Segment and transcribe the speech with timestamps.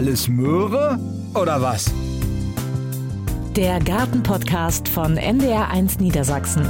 [0.00, 0.98] Alles Möhre
[1.34, 1.92] oder was?
[3.54, 6.66] Der Gartenpodcast von NDR1 Niedersachsen.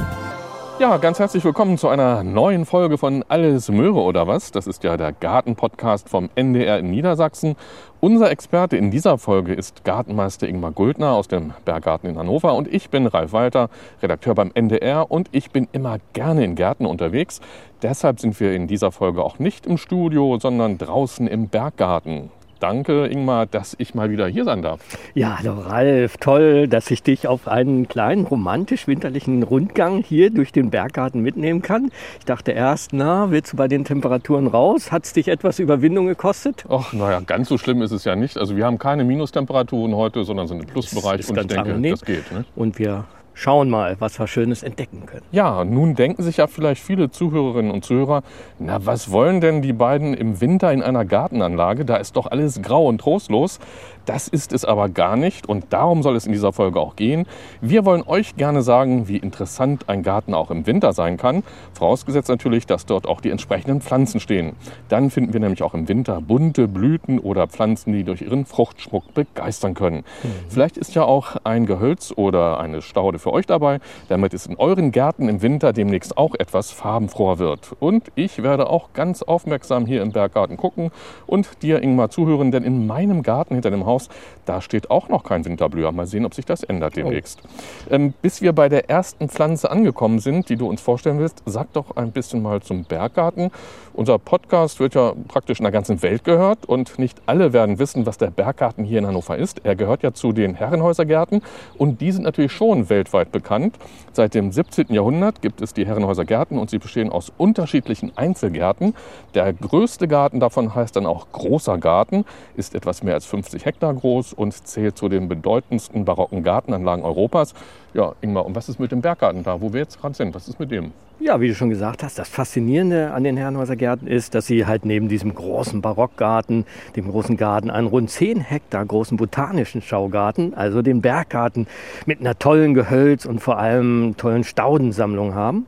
[0.79, 4.51] Ja, ganz herzlich willkommen zu einer neuen Folge von Alles Möhre oder was.
[4.51, 7.55] Das ist ja der Gartenpodcast vom NDR in Niedersachsen.
[8.01, 12.67] Unser Experte in dieser Folge ist Gartenmeister Ingmar Guldner aus dem Berggarten in Hannover und
[12.67, 13.69] ich bin Ralf Walter,
[14.01, 17.39] Redakteur beim NDR und ich bin immer gerne in Gärten unterwegs.
[17.81, 22.29] Deshalb sind wir in dieser Folge auch nicht im Studio, sondern draußen im Berggarten.
[22.61, 24.81] Danke, Ingmar, dass ich mal wieder hier sein darf.
[25.15, 30.69] Ja, hallo Ralf, toll, dass ich dich auf einen kleinen romantisch-winterlichen Rundgang hier durch den
[30.69, 31.91] Berggarten mitnehmen kann.
[32.19, 34.91] Ich dachte erst, na, willst du bei den Temperaturen raus?
[34.91, 36.65] Hat es dich etwas Überwindung gekostet?
[36.69, 38.37] Ach, naja, ganz so schlimm ist es ja nicht.
[38.37, 41.95] Also wir haben keine Minustemperaturen heute, sondern sind im Plusbereich und ich denke, angenehm.
[41.95, 42.31] das geht.
[42.31, 42.45] Ne?
[42.55, 43.05] Und wir
[43.41, 45.25] schauen mal, was wir Schönes entdecken können.
[45.31, 48.21] Ja, nun denken sich ja vielleicht viele Zuhörerinnen und Zuhörer,
[48.59, 51.83] na, was wollen denn die beiden im Winter in einer Gartenanlage?
[51.83, 53.59] Da ist doch alles grau und trostlos.
[54.05, 57.25] Das ist es aber gar nicht und darum soll es in dieser Folge auch gehen.
[57.61, 62.29] Wir wollen euch gerne sagen, wie interessant ein Garten auch im Winter sein kann, vorausgesetzt
[62.29, 64.53] natürlich, dass dort auch die entsprechenden Pflanzen stehen.
[64.89, 69.13] Dann finden wir nämlich auch im Winter bunte Blüten oder Pflanzen, die durch ihren Fruchtschmuck
[69.13, 69.97] begeistern können.
[69.97, 70.29] Mhm.
[70.49, 73.79] Vielleicht ist ja auch ein Gehölz oder eine Staude für euch dabei,
[74.09, 77.75] damit es in euren Gärten im Winter demnächst auch etwas farbenfroher wird.
[77.79, 80.91] Und ich werde auch ganz aufmerksam hier im Berggarten gucken
[81.27, 84.09] und dir Ingmar zuhören, denn in meinem Garten hinter dem Haus Haus.
[84.45, 85.91] Da steht auch noch kein Winterblüher.
[85.91, 87.39] Mal sehen, ob sich das ändert demnächst.
[87.43, 87.93] Oh.
[87.93, 91.71] Ähm, bis wir bei der ersten Pflanze angekommen sind, die du uns vorstellen willst, sag
[91.73, 93.51] doch ein bisschen mal zum Berggarten.
[93.93, 98.05] Unser Podcast wird ja praktisch in der ganzen Welt gehört und nicht alle werden wissen,
[98.05, 99.65] was der Berggarten hier in Hannover ist.
[99.65, 101.41] Er gehört ja zu den Herrenhäusergärten
[101.77, 103.77] und die sind natürlich schon weltweit bekannt.
[104.13, 104.93] Seit dem 17.
[104.93, 108.95] Jahrhundert gibt es die Herrenhäusergärten und sie bestehen aus unterschiedlichen Einzelgärten.
[109.33, 112.25] Der größte Garten davon heißt dann auch großer Garten,
[112.55, 117.03] ist etwas mehr als 50 Hektar Hektar groß und zählt zu den bedeutendsten barocken Gartenanlagen
[117.03, 117.55] Europas.
[117.95, 120.35] Ja, Ingmar, und was ist mit dem Berggarten da, wo wir jetzt gerade sind?
[120.35, 120.91] Was ist mit dem?
[121.19, 124.65] Ja, wie du schon gesagt hast, das Faszinierende an den Herrenhäuser Gärten ist, dass sie
[124.65, 130.53] halt neben diesem großen Barockgarten, dem großen Garten, einen rund 10 Hektar großen botanischen Schaugarten,
[130.53, 131.67] also den Berggarten,
[132.05, 135.67] mit einer tollen Gehölz und vor allem tollen Staudensammlung haben.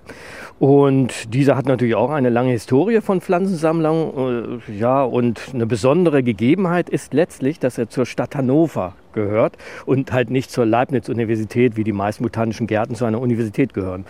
[0.63, 4.61] Und dieser hat natürlich auch eine lange Historie von Pflanzensammlung.
[4.69, 10.11] Äh, ja, und eine besondere Gegebenheit ist letztlich, dass er zur Stadt Hannover gehört und
[10.11, 14.05] halt nicht zur Leibniz-Universität, wie die meisten botanischen Gärten zu einer Universität gehören.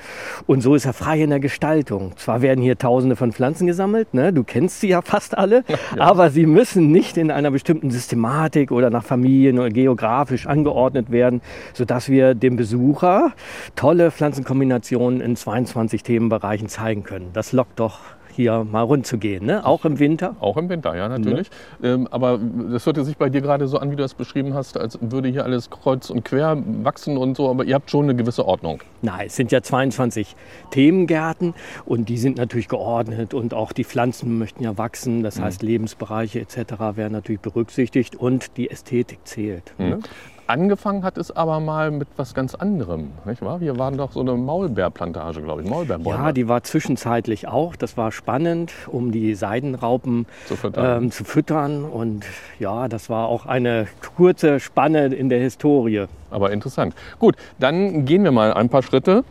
[0.48, 2.14] Und so ist er frei in der Gestaltung.
[2.18, 4.34] Zwar werden hier tausende von Pflanzen gesammelt, ne?
[4.34, 5.64] du kennst sie ja fast alle,
[5.96, 6.04] ja.
[6.04, 11.42] aber sie müssen nicht in einer bestimmten Systematik oder nach Familien oder geografisch angeordnet werden,
[11.74, 13.34] sodass wir dem Besucher
[13.76, 17.30] tolle Pflanzenkombinationen in 22 Themenbereichen zeigen können.
[17.34, 18.00] Das lockt doch
[18.34, 19.66] hier mal rund zu gehen, ne?
[19.66, 20.36] auch im Winter?
[20.40, 21.50] Auch im Winter, ja, natürlich.
[21.82, 21.94] Ja.
[21.94, 22.40] Ähm, aber
[22.72, 25.30] das hört sich bei dir gerade so an, wie du das beschrieben hast, als würde
[25.30, 28.82] hier alles kreuz und quer wachsen und so, aber ihr habt schon eine gewisse Ordnung.
[29.02, 30.36] Nein, es sind ja 22
[30.72, 31.54] Themengärten
[31.86, 35.44] und die sind natürlich geordnet und auch die Pflanzen möchten ja wachsen, das mhm.
[35.44, 36.58] heißt Lebensbereiche etc.
[36.96, 39.74] werden natürlich berücksichtigt und die Ästhetik zählt.
[39.78, 39.90] Mhm.
[39.90, 40.00] Ne?
[40.46, 43.62] Angefangen hat es aber mal mit was ganz anderem, nicht wahr?
[43.62, 46.18] Wir waren doch so eine Maulbeerplantage, glaube ich, Maulbeerbäume.
[46.18, 47.78] Ja, die war zwischenzeitlich auch.
[47.78, 51.04] Das war spannend, um die Seidenraupen zu füttern.
[51.04, 51.86] Ähm, zu füttern.
[51.86, 52.26] Und
[52.60, 53.88] ja, das war auch eine
[54.18, 56.08] kurze Spanne in der Historie.
[56.30, 56.94] Aber interessant.
[57.20, 59.24] Gut, dann gehen wir mal ein paar Schritte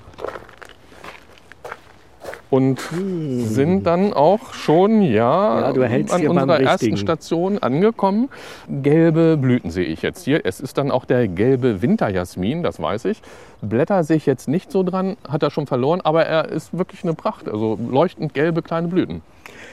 [2.52, 3.46] und hm.
[3.46, 8.28] sind dann auch schon ja, ja an unserer ersten Station angekommen.
[8.68, 10.44] Gelbe Blüten sehe ich jetzt hier.
[10.44, 13.22] Es ist dann auch der gelbe Winterjasmin, das weiß ich.
[13.62, 17.04] Blätter sehe ich jetzt nicht so dran, hat er schon verloren, aber er ist wirklich
[17.04, 17.48] eine Pracht.
[17.48, 19.22] Also leuchtend gelbe kleine Blüten.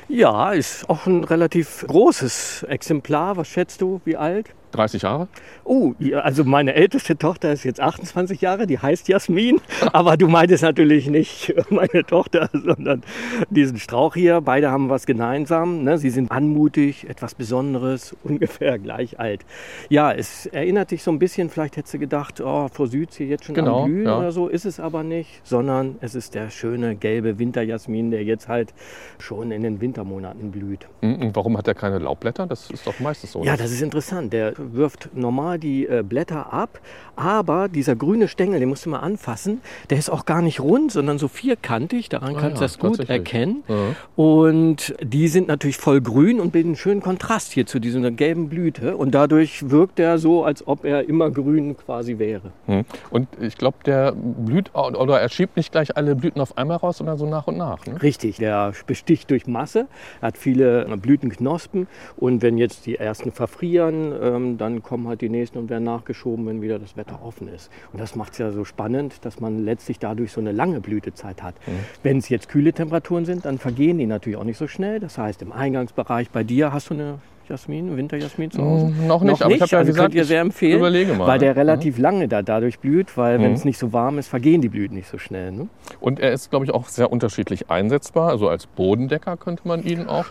[0.07, 3.35] Ja, ist auch ein relativ großes Exemplar.
[3.35, 4.51] Was schätzt du, wie alt?
[4.72, 5.28] 30 Jahre?
[5.63, 9.62] Oh, also meine älteste Tochter ist jetzt 28 Jahre, die heißt Jasmin.
[9.94, 13.03] Aber du meintest natürlich nicht meine Tochter, sondern
[13.50, 14.41] diesen Strauch hier.
[14.41, 15.84] Beide haben was gemeinsam.
[15.84, 15.97] Ne?
[15.97, 19.45] Sie sind anmutig, etwas Besonderes, ungefähr gleich alt.
[19.89, 23.27] Ja, es erinnert dich so ein bisschen, vielleicht hättest du gedacht, oh, Frau Süd hier
[23.27, 24.18] jetzt schon genau, am Blühen ja.
[24.18, 24.48] oder so.
[24.48, 28.74] Ist es aber nicht, sondern es ist der schöne gelbe Winterjasmin, der jetzt halt
[29.18, 30.88] schon in den Wintermonaten blüht.
[31.01, 32.48] Hm, und warum hat er keine Laubblätter?
[32.48, 33.44] Das ist doch meistens so.
[33.44, 34.33] Ja, das ist interessant.
[34.33, 36.79] Der wirft normal die äh, Blätter ab,
[37.15, 40.91] aber dieser grüne Stängel, den musst du mal anfassen, der ist auch gar nicht rund,
[40.91, 42.07] sondern so vierkantig.
[42.09, 43.63] Daran Ah kannst du ja, das gut erkennen.
[43.67, 43.75] Ja.
[44.15, 48.47] Und die sind natürlich voll grün und bilden einen schönen Kontrast hier zu dieser gelben
[48.50, 48.95] Blüte.
[48.95, 52.51] Und dadurch wirkt er so, als ob er immer grün quasi wäre.
[52.67, 52.85] Hm.
[53.09, 56.97] Und ich glaube, der blüht oder er schiebt nicht gleich alle Blüten auf einmal raus,
[56.97, 57.85] sondern so nach und nach.
[57.85, 58.01] Ne?
[58.01, 59.88] Richtig, der besticht durch Masse,
[60.21, 65.57] hat viele Blütenknospen und wenn jetzt die ersten verfrieren, ähm, dann kommen halt die nächsten
[65.57, 67.69] und werden nachgeschoben, wenn wieder das Wetter offen ist.
[67.94, 71.44] Und das macht es ja so spannend, dass man letztlich dadurch so eine lange Blütezeit
[71.44, 71.56] hat.
[72.04, 75.00] Wenn es jetzt kühle Temperaturen sind, dann vergehen die natürlich auch nicht so schnell.
[75.00, 77.19] Das heißt, im Eingangsbereich bei dir hast du eine
[77.50, 78.86] Jasmin, Winterjasmin zu Hause?
[78.88, 81.13] Hm, noch nicht, aber ich habe ja also gesagt, könnt ihr ich sehr empfehlen, überlege
[81.13, 81.28] mal.
[81.28, 81.57] weil der Mhm.
[81.60, 83.56] relativ lange da dadurch blüht, weil wenn Mhm.
[83.56, 85.51] es nicht so warm ist, vergehen die Blüten nicht so schnell.
[85.51, 85.68] Ne?
[86.00, 88.30] Und er ist, glaube ich, auch sehr unterschiedlich einsetzbar.
[88.30, 90.25] Also als Bodendecker könnte man ihn auch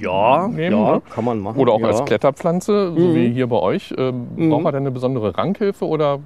[0.00, 0.76] Ja, nehmen.
[0.78, 1.02] ja, ne?
[1.14, 1.58] kann man machen.
[1.60, 1.86] Oder auch ja.
[1.88, 3.14] als Kletterpflanze, so Mhm.
[3.14, 3.94] wie hier bei euch.
[3.96, 4.50] Ähm, Mhm.
[4.50, 6.18] Braucht er denn eine besondere Rankhilfe oder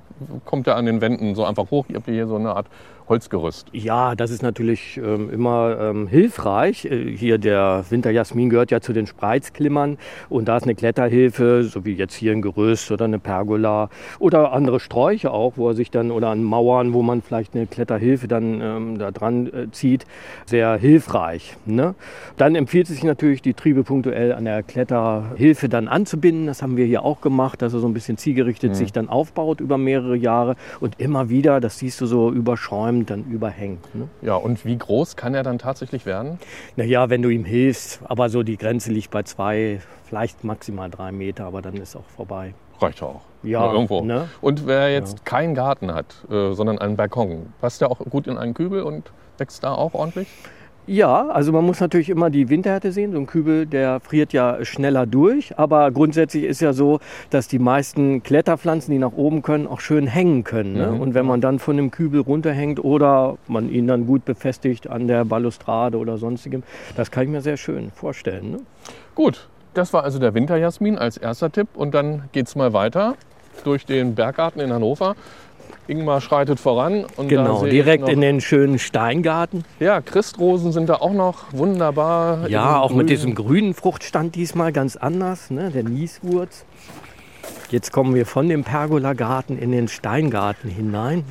[0.45, 1.87] kommt er an den Wänden so einfach hoch?
[1.89, 2.67] Ihr habt hier so eine Art
[3.13, 3.67] Holzgerüst.
[3.73, 6.87] Ja, das ist natürlich ähm, immer ähm, hilfreich.
[6.87, 9.99] Äh, hier der Winterjasmin gehört ja zu den Spreizklimmern
[10.31, 14.53] und da ist eine Kletterhilfe, so wie jetzt hier ein Gerüst oder eine Pergola oder
[14.53, 18.29] andere Sträuche auch, wo er sich dann oder an Mauern, wo man vielleicht eine Kletterhilfe
[18.29, 20.07] dann ähm, da dran äh, zieht,
[20.47, 21.59] sehr hilfreich.
[21.67, 21.95] Ne?
[22.39, 26.47] Dann empfiehlt es sich natürlich, die Triebe punktuell an der Kletterhilfe dann anzubinden.
[26.47, 29.61] Das haben wir hier auch gemacht, dass er so ein bisschen zielgerichtet sich dann aufbaut
[29.61, 33.95] über mehrere Jahre und immer wieder, das siehst du so überschäumt, dann überhängt.
[33.95, 34.09] Ne?
[34.21, 36.39] Ja, und wie groß kann er dann tatsächlich werden?
[36.77, 41.13] Naja, wenn du ihm hilfst, aber so die Grenze liegt bei zwei, vielleicht maximal drei
[41.13, 42.55] Meter, aber dann ist auch vorbei.
[42.81, 43.23] Reicht ja auch.
[43.43, 44.03] Ja, irgendwo.
[44.03, 44.29] ne?
[44.41, 48.39] Und wer jetzt keinen Garten hat, äh, sondern einen Balkon, passt der auch gut in
[48.39, 50.29] einen Kübel und wächst da auch ordentlich?
[50.87, 53.13] Ja, also man muss natürlich immer die Winterhärte sehen.
[53.13, 55.57] So ein Kübel, der friert ja schneller durch.
[55.57, 56.99] Aber grundsätzlich ist ja so,
[57.31, 60.73] dass die meisten Kletterpflanzen, die nach oben können, auch schön hängen können.
[60.73, 60.89] Ne?
[60.89, 61.01] Mhm.
[61.01, 65.07] Und wenn man dann von dem Kübel runterhängt oder man ihn dann gut befestigt an
[65.07, 66.65] der Balustrade oder sonstigem,
[66.97, 68.51] das kann ich mir sehr schön vorstellen.
[68.51, 68.61] Ne?
[69.15, 71.69] Gut, das war also der Winterjasmin als erster Tipp.
[71.75, 73.15] Und dann geht es mal weiter
[73.63, 75.15] durch den Berggarten in Hannover.
[75.89, 77.05] Ingmar schreitet voran.
[77.17, 79.65] Und Genau, direkt in den schönen Steingarten.
[79.81, 82.49] Ja, Christrosen sind da auch noch wunderbar.
[82.49, 83.07] Ja, auch mit Grün.
[83.07, 85.71] diesem grünen Fruchtstand diesmal ganz anders, ne?
[85.71, 86.65] der Nieswurz.
[87.71, 91.25] Jetzt kommen wir von dem Pergolagarten in den Steingarten hinein.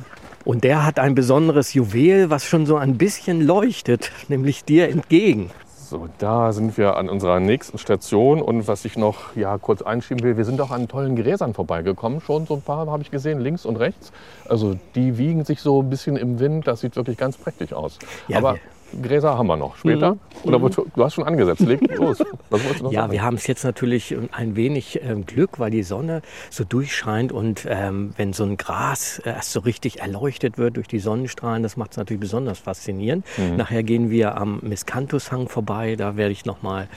[0.44, 5.50] Und der hat ein besonderes Juwel, was schon so ein bisschen leuchtet, nämlich dir entgegen.
[5.92, 8.40] So, da sind wir an unserer nächsten Station.
[8.40, 12.22] Und was ich noch ja, kurz einschieben will, wir sind auch an tollen Gräsern vorbeigekommen.
[12.22, 14.10] Schon so ein paar habe ich gesehen, links und rechts.
[14.48, 16.66] Also die wiegen sich so ein bisschen im Wind.
[16.66, 17.98] Das sieht wirklich ganz prächtig aus.
[18.26, 18.56] Ja, Aber
[19.00, 20.16] Gräser haben wir noch später.
[20.44, 21.60] Oder wolltest du, hast schon angesetzt.
[21.60, 22.18] Leg los.
[22.20, 23.12] Ja, sagen?
[23.12, 27.66] wir haben es jetzt natürlich ein wenig ähm, Glück, weil die Sonne so durchscheint und
[27.68, 31.92] ähm, wenn so ein Gras erst so richtig erleuchtet wird durch die Sonnenstrahlen, das macht
[31.92, 33.24] es natürlich besonders faszinierend.
[33.56, 36.88] Nachher gehen wir am Miscanthus-Hang vorbei, da werde ich nochmal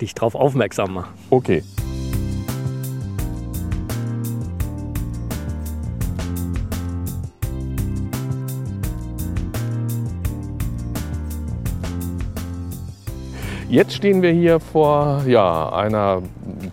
[0.00, 1.14] dich drauf aufmerksam machen.
[1.30, 1.62] Okay.
[13.68, 16.22] Jetzt stehen wir hier vor ja, einer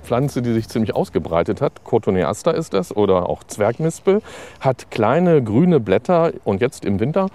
[0.04, 1.84] Pflanze, die sich ziemlich ausgebreitet hat.
[1.84, 4.22] Cotoneaster ist das oder auch Zwergmispel.
[4.60, 7.28] Hat kleine grüne Blätter und jetzt im Winter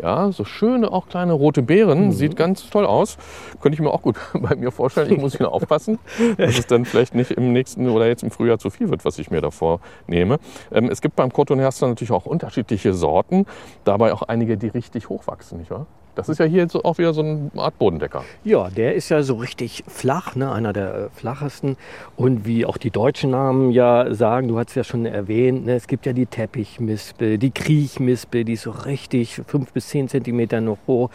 [0.00, 2.12] ja, so schöne auch kleine rote Beeren.
[2.12, 3.18] Sieht ganz toll aus.
[3.60, 5.12] Könnte ich mir auch gut bei mir vorstellen.
[5.12, 5.98] Ich muss hier aufpassen,
[6.38, 9.18] dass es dann vielleicht nicht im nächsten oder jetzt im Frühjahr zu viel wird, was
[9.18, 10.38] ich mir davor nehme.
[10.72, 13.46] Ähm, es gibt beim Cotoneaster natürlich auch unterschiedliche Sorten.
[13.84, 15.86] Dabei auch einige, die richtig hochwachsen, nicht wahr?
[16.14, 18.24] Das ist ja hier jetzt auch wieder so eine Art Bodendecker.
[18.44, 20.52] Ja, der ist ja so richtig flach, ne?
[20.52, 21.76] einer der äh, flachesten.
[22.16, 25.74] Und wie auch die deutschen Namen ja sagen, du hast es ja schon erwähnt, ne?
[25.74, 30.60] es gibt ja die Teppichmispel, die Kriechmispel, die ist so richtig fünf bis zehn Zentimeter
[30.60, 31.08] noch hoch,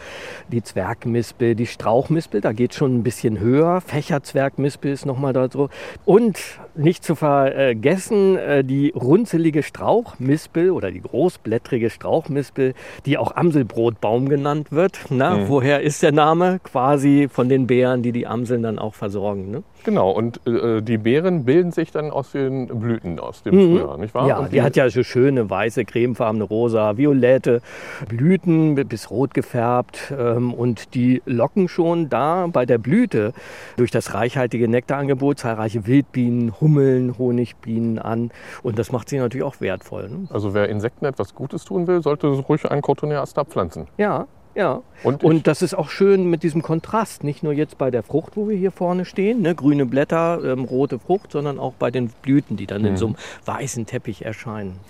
[0.48, 3.80] die Zwergmispel, die Strauchmispel, da geht schon ein bisschen höher.
[3.80, 5.68] Fächerzwergmispel ist nochmal da so.
[6.04, 6.38] Und
[6.74, 12.74] nicht zu vergessen, äh, die runzelige Strauchmispel oder die großblättrige Strauchmispel,
[13.06, 14.87] die auch Amselbrotbaum genannt wird.
[15.10, 16.60] Na, woher ist der Name?
[16.62, 19.50] Quasi von den Beeren, die die Amseln dann auch versorgen.
[19.50, 19.62] Ne?
[19.84, 24.14] Genau, und äh, die Beeren bilden sich dann aus den Blüten aus dem Frühjahr, nicht
[24.14, 24.28] wahr?
[24.28, 27.62] Ja, und die hat ja so schöne weiße, cremefarbene, rosa, violette
[28.08, 30.12] Blüten bis rot gefärbt.
[30.18, 33.32] Ähm, und die locken schon da bei der Blüte
[33.76, 38.30] durch das reichhaltige Nektarangebot zahlreiche Wildbienen, Hummeln, Honigbienen an.
[38.62, 40.08] Und das macht sie natürlich auch wertvoll.
[40.08, 40.28] Ne?
[40.30, 43.86] Also wer Insekten etwas Gutes tun will, sollte ruhig einen Cotoneaster pflanzen.
[43.96, 44.26] Ja,
[44.58, 44.82] Ja.
[45.04, 47.22] Und Und, das ist auch schön mit diesem Kontrast.
[47.22, 50.64] Nicht nur jetzt bei der Frucht, wo wir hier vorne stehen, ne, grüne Blätter, ähm,
[50.64, 54.80] rote Frucht, sondern auch bei den Blüten, die dann in so einem weißen Teppich erscheinen.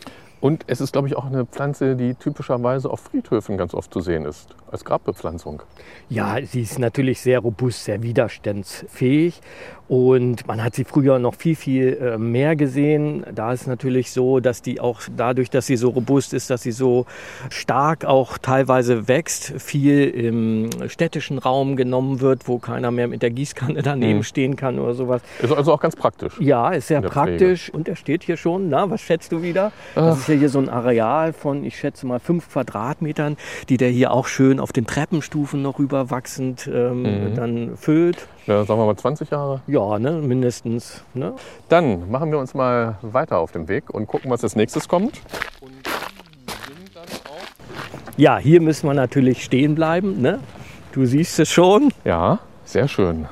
[0.41, 4.01] Und es ist, glaube ich, auch eine Pflanze, die typischerweise auf Friedhöfen ganz oft zu
[4.01, 5.63] sehen ist, als Grabbepflanzung.
[6.09, 9.41] Ja, sie ist natürlich sehr robust, sehr widerstandsfähig.
[9.89, 13.25] Und man hat sie früher noch viel, viel äh, mehr gesehen.
[13.35, 16.73] Da ist natürlich so, dass die auch dadurch, dass sie so robust ist, dass sie
[16.73, 17.07] so
[17.49, 23.31] stark auch teilweise wächst, viel im städtischen Raum genommen wird, wo keiner mehr mit der
[23.31, 24.23] Gießkanne daneben Mhm.
[24.25, 25.23] stehen kann oder sowas.
[25.41, 26.39] Ist also auch ganz praktisch.
[26.39, 28.69] Ja, ist sehr praktisch und er steht hier schon.
[28.69, 29.73] Na, was schätzt du wieder?
[29.95, 33.39] Das ist ja hier so ein Areal von, ich schätze mal, fünf Quadratmetern,
[33.71, 36.99] die der hier auch schön auf den Treppenstufen noch rüberwachsend ähm,
[37.31, 37.35] Mhm.
[37.37, 38.29] dann füllt.
[38.49, 39.61] Ja, sagen wir mal 20 Jahre.
[39.67, 41.05] Ja, ne, mindestens.
[41.13, 41.35] Ne?
[41.69, 45.21] Dann machen wir uns mal weiter auf dem Weg und gucken, was als nächstes kommt.
[48.17, 50.23] Ja, hier müssen wir natürlich stehen bleiben.
[50.23, 50.39] Ne?
[50.93, 51.93] Du siehst es schon.
[52.07, 53.27] Ja, sehr schön.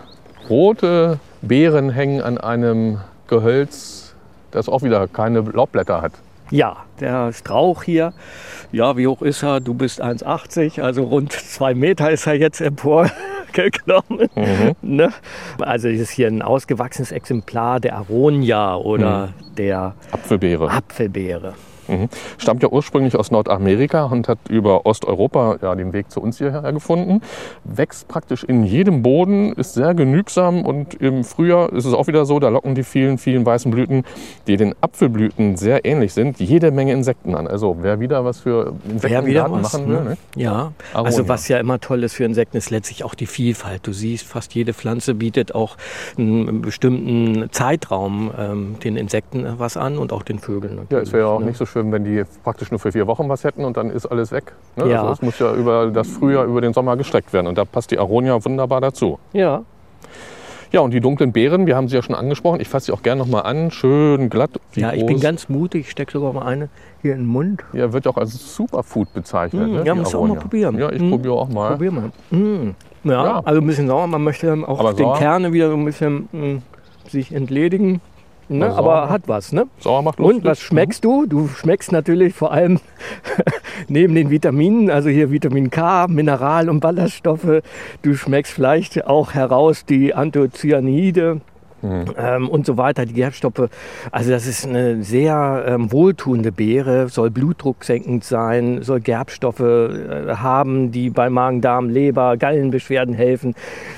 [0.50, 4.14] Rote Beeren hängen an einem Gehölz,
[4.50, 6.12] das auch wieder keine Laubblätter hat.
[6.50, 8.12] Ja, der Strauch hier,
[8.70, 9.60] ja, wie hoch ist er?
[9.60, 12.60] Du bist 1,80, also rund zwei Meter ist er jetzt
[13.56, 14.28] emporgeklommen.
[14.82, 15.12] Ne?
[15.58, 20.70] Also es ist hier ein ausgewachsenes Exemplar der Aronia oder der Apfelbeere.
[20.70, 21.54] Apfelbeere.
[21.88, 22.08] Mhm.
[22.38, 26.72] Stammt ja ursprünglich aus Nordamerika und hat über Osteuropa ja, den Weg zu uns hierher
[26.72, 27.20] gefunden.
[27.64, 32.24] Wächst praktisch in jedem Boden, ist sehr genügsam und im Frühjahr ist es auch wieder
[32.24, 34.04] so, da locken die vielen, vielen weißen Blüten,
[34.46, 37.46] die den Apfelblüten sehr ähnlich sind, jede Menge Insekten an.
[37.46, 39.96] Also wer wieder was für Insekten Wer im wieder Garten was, machen will.
[39.96, 40.04] ne?
[40.10, 40.16] Ne?
[40.36, 41.06] Ja, Aronia.
[41.06, 43.86] also was ja immer toll ist für Insekten, ist letztlich auch die Vielfalt.
[43.86, 45.76] Du siehst, fast jede Pflanze bietet auch
[46.16, 50.86] einen bestimmten Zeitraum ähm, den Insekten was an und auch den Vögeln.
[50.90, 51.46] Ja, es wäre ja auch ne?
[51.46, 54.06] nicht so schön, wenn die praktisch nur für vier Wochen was hätten und dann ist
[54.06, 54.52] alles weg.
[54.76, 54.88] Ne?
[54.90, 55.00] Ja.
[55.02, 57.90] Also es muss ja über das Frühjahr, über den Sommer gestreckt werden und da passt
[57.90, 59.18] die Aronia wunderbar dazu.
[59.32, 59.62] Ja,
[60.72, 62.60] Ja, und die dunklen Beeren, wir haben sie ja schon angesprochen.
[62.60, 63.70] Ich fasse sie auch gerne nochmal an.
[63.70, 64.50] Schön glatt.
[64.74, 65.06] Ja ich groß.
[65.06, 66.68] bin ganz mutig, ich stecke sogar mal eine
[67.02, 67.62] hier in den Mund.
[67.72, 69.68] Ja, wird ja auch als Superfood bezeichnet.
[69.68, 70.76] Mm, ne, ja, die musst du auch mal probieren.
[70.76, 71.10] Ja, ich Mm.
[71.10, 71.70] probiere auch mal.
[71.70, 72.10] Probier mal.
[72.30, 72.74] Mm.
[73.04, 73.40] Ja, Ja.
[73.44, 74.08] also ein bisschen sauer.
[74.08, 75.18] Man möchte auch Aber den sauer?
[75.18, 76.62] Kerne wieder so ein bisschen mm,
[77.08, 78.00] sich entledigen.
[78.48, 78.66] Ne?
[78.66, 78.92] Aber sauer?
[78.94, 79.66] Aber hat was, ne?
[79.78, 80.44] Sauer macht Und lustig.
[80.44, 81.26] was schmeckst du?
[81.26, 82.78] Du schmeckst natürlich vor allem
[83.88, 87.62] neben den Vitaminen, also hier Vitamin K, Mineral- und Ballaststoffe.
[88.02, 91.40] Du schmeckst vielleicht auch heraus die Anthocyanide.
[92.16, 93.68] Ähm, und so weiter, die Gerbstoffe.
[94.10, 100.92] Also das ist eine sehr ähm, wohltuende Beere, soll blutdrucksenkend sein, soll Gerbstoffe äh, haben,
[100.92, 103.54] die bei Magen, Darm, Leber, Gallenbeschwerden helfen.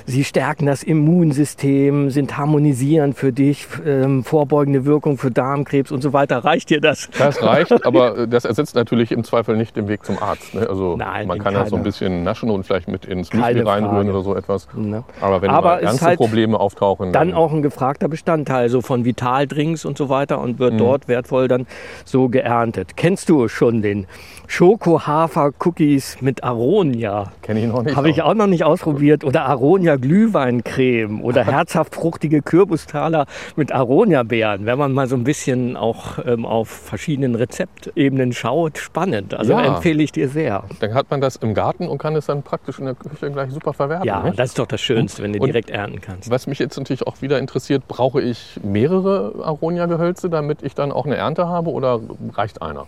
[0.07, 6.13] Sie stärken das Immunsystem, sind harmonisierend für dich, ähm, vorbeugende Wirkung für Darmkrebs und so
[6.13, 6.45] weiter.
[6.45, 7.09] Reicht dir das?
[7.19, 10.55] Das reicht, aber äh, das ersetzt natürlich im Zweifel nicht den Weg zum Arzt.
[10.55, 10.69] Ne?
[10.69, 14.11] Also Nein, man kann das so ein bisschen naschen und vielleicht mit ins Müsli reinrühren
[14.11, 14.69] oder so etwas.
[14.75, 15.05] Ne?
[15.21, 19.97] Aber wenn Aber halt Probleme auftauchen, Dann auch ein gefragter Bestandteil so von Vitaldrinks und
[19.97, 20.59] so weiter und Mhm.
[20.59, 21.67] wird dort wertvoll dann
[22.05, 22.97] so geerntet.
[22.97, 24.09] Kennst du schon den
[24.49, 27.33] Schoko-Hafer-Cookies mit Aronia?
[27.43, 27.97] kenne ich noch nicht.
[27.97, 29.23] Habe ich auch noch nicht ausprobiert.
[29.23, 33.27] Oder Aronia Glühweincreme oder herzhaft fruchtige Kürbustaler
[33.57, 34.65] mit Aronia-Beeren.
[34.67, 39.35] Wenn man mal so ein bisschen auch ähm, auf verschiedenen Rezeptebenen schaut, spannend.
[39.35, 39.61] Also Ja.
[39.77, 40.65] empfehle ich dir sehr.
[40.81, 43.51] Dann hat man das im Garten und kann es dann praktisch in der Küche gleich
[43.53, 44.07] super verwerten.
[44.07, 44.39] Ja, nicht?
[44.39, 46.31] das ist doch das Schönste, wenn du Und- direkt ernten kannst.
[46.31, 51.05] Was mich jetzt natürlich auch wieder interessiert, brauche ich mehrere Aronia-Gehölze, damit ich dann auch
[51.07, 52.01] eine Ernte habe oder
[52.35, 52.87] reicht einer?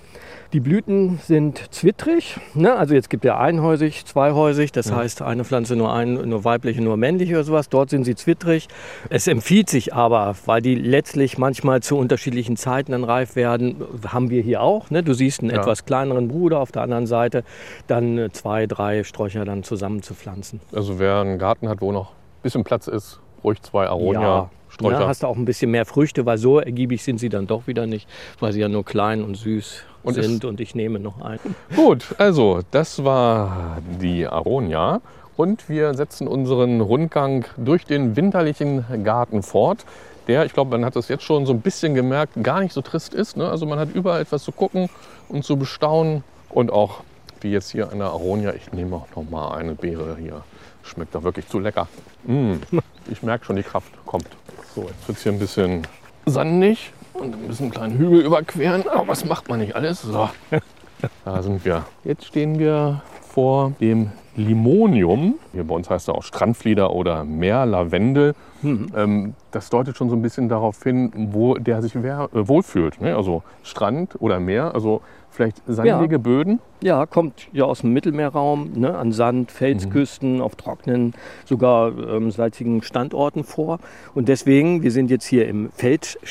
[0.53, 2.37] Die Blüten sind zwittrig.
[2.55, 2.75] Ne?
[2.75, 4.73] Also jetzt gibt ja einhäusig, zweihäusig.
[4.73, 7.69] Das heißt, eine Pflanze nur, ein, nur weibliche, nur männliche oder sowas.
[7.69, 8.67] Dort sind sie zwittrig.
[9.11, 13.77] Es empfiehlt sich aber, weil die letztlich manchmal zu unterschiedlichen Zeiten dann reif werden,
[14.09, 14.91] haben wir hier auch.
[14.91, 15.05] Ne?
[15.05, 15.61] Du siehst einen Ja.
[15.61, 17.45] etwas kleineren Bruder auf der anderen Seite.
[17.87, 20.61] Dann äh, zwei, drei Sträucher dann zusammen zu pflanzen.
[20.73, 24.99] Also wer einen Garten hat, wo noch ein bisschen Platz ist, ruhig zwei Ja, Aronia-Sträucher.
[24.99, 25.07] ne?
[25.07, 27.87] hast du auch ein bisschen mehr Früchte, weil so ergiebig sind sie dann doch wieder
[27.87, 28.09] nicht,
[28.41, 30.45] weil sie ja nur klein und süß Und sind.
[30.45, 31.55] Und ich nehme noch einen.
[31.77, 35.01] Gut, also das war die Aronia
[35.37, 39.85] und wir setzen unseren Rundgang durch den winterlichen Garten fort,
[40.27, 42.83] der, ich glaube, man hat das jetzt schon so ein bisschen gemerkt, gar nicht so
[42.83, 43.37] trist ist.
[43.37, 43.49] Ne?
[43.49, 44.89] Also man hat überall etwas zu gucken
[45.29, 47.03] und zu bestaunen und auch
[47.41, 50.43] wie jetzt hier an der Aronia, ich nehme auch noch mal eine Beere hier.
[50.83, 51.89] Schmeckt doch wirklich zu lecker.
[52.25, 52.55] Mm,
[53.11, 54.29] ich merke schon, die Kraft kommt.
[54.75, 55.87] So, jetzt wird es hier ein bisschen
[56.27, 58.89] sandig und ein bisschen einen kleinen Hügel überqueren.
[58.89, 60.03] Aber was macht man nicht alles?
[60.03, 60.29] So,
[61.25, 61.85] da sind wir.
[62.05, 63.03] Jetzt stehen wir
[63.33, 65.35] vor dem Limonium.
[65.53, 68.35] Hier bei uns heißt er auch Strandflieder oder Meerlavendel.
[68.63, 68.93] Mhm.
[68.97, 73.01] Ähm, das deutet schon so ein bisschen darauf hin, wo der sich äh, wohlfühlt.
[73.01, 73.17] Ne?
[73.17, 76.61] Also Strand oder Meer, also vielleicht sandige Böden.
[76.83, 81.13] Ja, kommt ja aus dem Mittelmeerraum, ne, an Sand, Felsküsten, auf trockenen,
[81.45, 83.81] sogar ähm, salzigen Standorten vor.
[84.15, 85.69] Und deswegen, wir sind jetzt hier im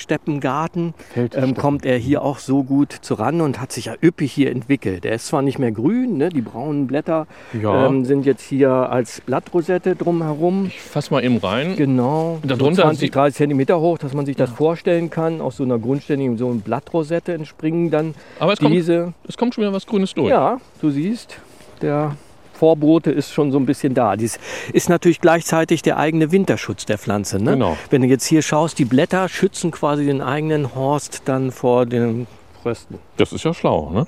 [0.03, 1.49] Feldsteppengarten, Feldsteppen.
[1.49, 5.05] ähm, kommt er hier auch so gut zuran und hat sich ja üppig hier entwickelt.
[5.05, 7.27] Er ist zwar nicht mehr grün, ne, die braunen Blätter
[7.61, 7.85] Ja.
[7.87, 10.65] ähm, sind jetzt hier als Blattrosette drumherum.
[10.67, 11.75] Ich fass mal eben rein.
[11.75, 15.41] Genau, Darunter so 20, sieht- 30 Zentimeter hoch, dass man sich das vorstellen kann.
[15.41, 19.53] Aus so einer grundständigen so einer Blattrosette entspringen dann Aber es kommt, diese es kommt
[19.53, 20.29] schon wieder was Grünes durch.
[20.29, 21.38] ja, du siehst,
[21.81, 22.15] der
[22.53, 24.15] Vorbote ist schon so ein bisschen da.
[24.17, 24.38] Dies
[24.74, 27.41] ist natürlich gleichzeitig der eigene Winterschutz der Pflanze.
[27.41, 27.51] Ne?
[27.51, 27.77] Genau.
[27.89, 32.27] Wenn du jetzt hier schaust, die Blätter schützen quasi den eigenen Horst dann vor den
[32.62, 33.00] Frösten.
[33.15, 33.91] Das ist ja schlau.
[33.91, 34.08] Ne?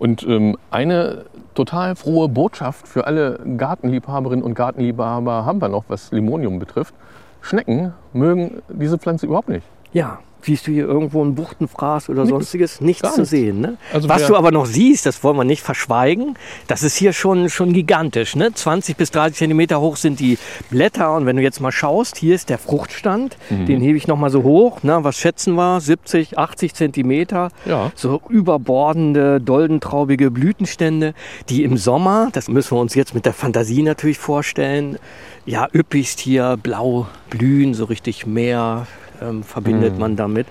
[0.00, 6.10] Und ähm, eine total frohe Botschaft für alle Gartenliebhaberinnen und Gartenliebhaber haben wir noch, was
[6.10, 6.94] Limonium betrifft.
[7.40, 9.66] Schnecken mögen diese Pflanze überhaupt nicht.
[9.92, 12.30] Ja, siehst du hier irgendwo ein Buchtenfraß oder Nix.
[12.30, 12.80] sonstiges?
[12.80, 13.30] Nichts Gar zu nichts.
[13.30, 13.60] sehen.
[13.60, 13.76] Ne?
[13.92, 17.48] Also Was du aber noch siehst, das wollen wir nicht verschweigen, das ist hier schon,
[17.50, 18.36] schon gigantisch.
[18.36, 18.52] Ne?
[18.52, 20.38] 20 bis 30 Zentimeter hoch sind die
[20.70, 21.14] Blätter.
[21.14, 23.36] Und wenn du jetzt mal schaust, hier ist der Fruchtstand.
[23.50, 23.66] Mhm.
[23.66, 24.78] Den hebe ich noch mal so hoch.
[24.82, 25.80] Na, was schätzen wir?
[25.80, 27.50] 70, 80 Zentimeter.
[27.64, 27.92] Ja.
[27.94, 31.14] So überbordende, doldentraubige Blütenstände,
[31.48, 34.98] die im Sommer, das müssen wir uns jetzt mit der Fantasie natürlich vorstellen,
[35.44, 38.86] ja, üppigst hier blau blühen, so richtig Meer
[39.22, 40.46] ähm, verbindet man damit.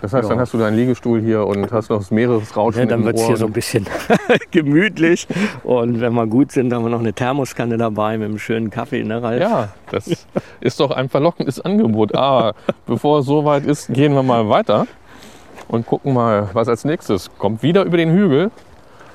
[0.00, 0.30] Das heißt, Ja.
[0.30, 3.26] dann hast du deinen Liegestuhl hier und hast noch das Meeresrauschen Ja, dann wird es
[3.26, 3.86] hier so ein bisschen
[4.50, 5.26] gemütlich.
[5.64, 9.04] Und wenn wir gut sind, haben wir noch eine Thermoskanne dabei mit einem schönen Kaffee,
[9.04, 9.40] ne, Ralf?
[9.40, 10.26] Ja, das
[10.60, 12.14] ist doch ein verlockendes Angebot.
[12.14, 12.54] Aber
[12.86, 14.86] bevor es soweit ist, gehen wir mal weiter
[15.68, 17.62] und gucken mal, was als nächstes kommt.
[17.62, 18.50] Wieder über den Hügel.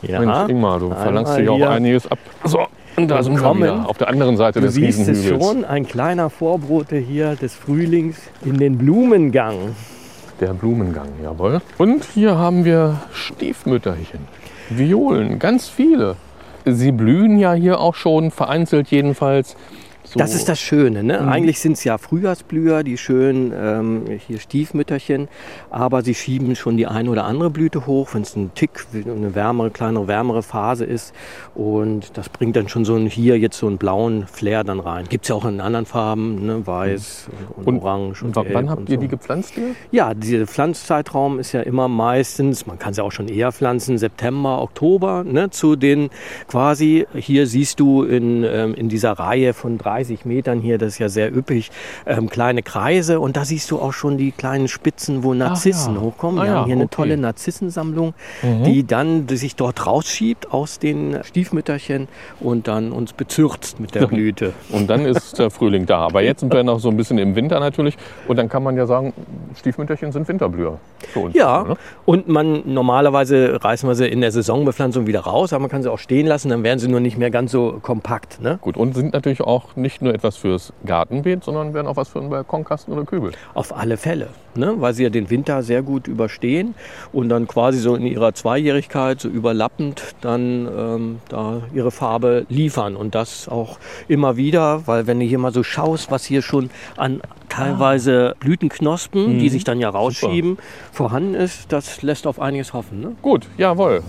[0.02, 0.20] ja.
[0.20, 2.20] Mensch, Ingmar, du verlangst dir auch einiges ab.
[2.46, 2.66] So,
[2.98, 5.88] und da sind wir wieder auf der anderen Seite Du des siehst es schon, ein
[5.88, 9.76] kleiner Vorbote hier des Frühlings in den Blumengang.
[10.42, 11.62] Der Blumengang, jawohl.
[11.78, 14.20] Und hier haben wir Stiefmütterchen.
[14.70, 16.16] Violen, ganz viele.
[16.66, 19.56] Sie blühen ja hier auch schon, vereinzelt jedenfalls.
[20.10, 20.20] So.
[20.20, 21.04] Das ist das Schöne.
[21.04, 21.20] Ne?
[21.22, 21.28] Mhm.
[21.28, 25.28] Eigentlich sind es ja Frühjahrsblüher, die schönen ähm, hier Stiefmütterchen,
[25.70, 29.36] aber sie schieben schon die eine oder andere Blüte hoch, wenn es ein Tick, eine
[29.36, 31.14] wärmere, kleinere, wärmere Phase ist.
[31.56, 35.08] Und das bringt dann schon so ein, hier jetzt so einen blauen Flair dann rein.
[35.10, 36.66] Gibt es ja auch in anderen Farben, ne?
[36.66, 39.02] weiß und, Und- orange und Und wann habt und ihr so.
[39.02, 39.76] die gepflanzt hier?
[39.92, 44.62] Ja, dieser Pflanzzeitraum ist ja immer meistens, man kann sie auch schon eher pflanzen, September,
[44.62, 46.10] Oktober, ne, zu den
[46.48, 51.00] quasi, hier siehst du in, ähm, in dieser Reihe von 30 Metern hier, das ist
[51.00, 51.72] ja sehr üppig,
[52.06, 56.02] ähm, kleine Kreise und da siehst du auch schon die kleinen Spitzen, wo Narzissen ja.
[56.02, 56.40] hochkommen.
[56.40, 56.96] Ah Wir haben hier eine okay.
[56.96, 58.64] tolle Narzissensammlung, Mhm.
[58.64, 62.08] die dann die sich dort rausschiebt aus den Stiefmütterchen
[62.40, 64.54] und dann uns bezürzt mit der Blüte.
[64.70, 66.00] Und dann ist der Frühling da.
[66.00, 67.98] Aber jetzt sind wir noch so ein bisschen im Winter natürlich.
[68.28, 69.14] Und dann kann man ja sagen,
[69.56, 70.80] Stiefmütterchen sind Winterblüher
[71.10, 71.36] für uns.
[71.36, 71.76] Ja, ne?
[72.06, 75.92] und man normalerweise reißen wir sie in der Saisonbepflanzung wieder raus, aber man kann sie
[75.92, 78.42] auch stehen lassen, dann werden sie nur nicht mehr ganz so kompakt.
[78.42, 78.60] Ne?
[78.62, 82.20] Gut, und sind natürlich auch nicht nur etwas fürs Gartenbeet, sondern werden auch was für
[82.20, 83.32] einen Balkonkasten oder Kübel.
[83.54, 84.76] Auf alle Fälle, ne?
[84.78, 86.76] weil sie ja den Winter sehr gut überstehen
[87.12, 92.96] und dann quasi so in ihrer Zweijährigkeit so überlappend dann ähm, da ihre Farbe liefern
[92.96, 96.70] und das auch immer wieder, weil wenn du hier mal so schaust, was hier schon
[96.96, 100.58] an teilweise Blütenknospen, die sich dann ja rausschieben,
[100.92, 103.00] vorhanden ist, das lässt auf einiges hoffen.
[103.00, 103.16] Ne?
[103.22, 104.04] Gut, jawohl.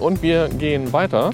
[0.00, 1.30] Und wir gehen weiter.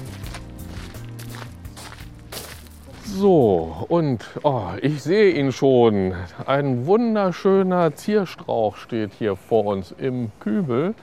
[3.05, 6.13] So, und oh, ich sehe ihn schon.
[6.45, 10.93] Ein wunderschöner Zierstrauch steht hier vor uns im Kübel.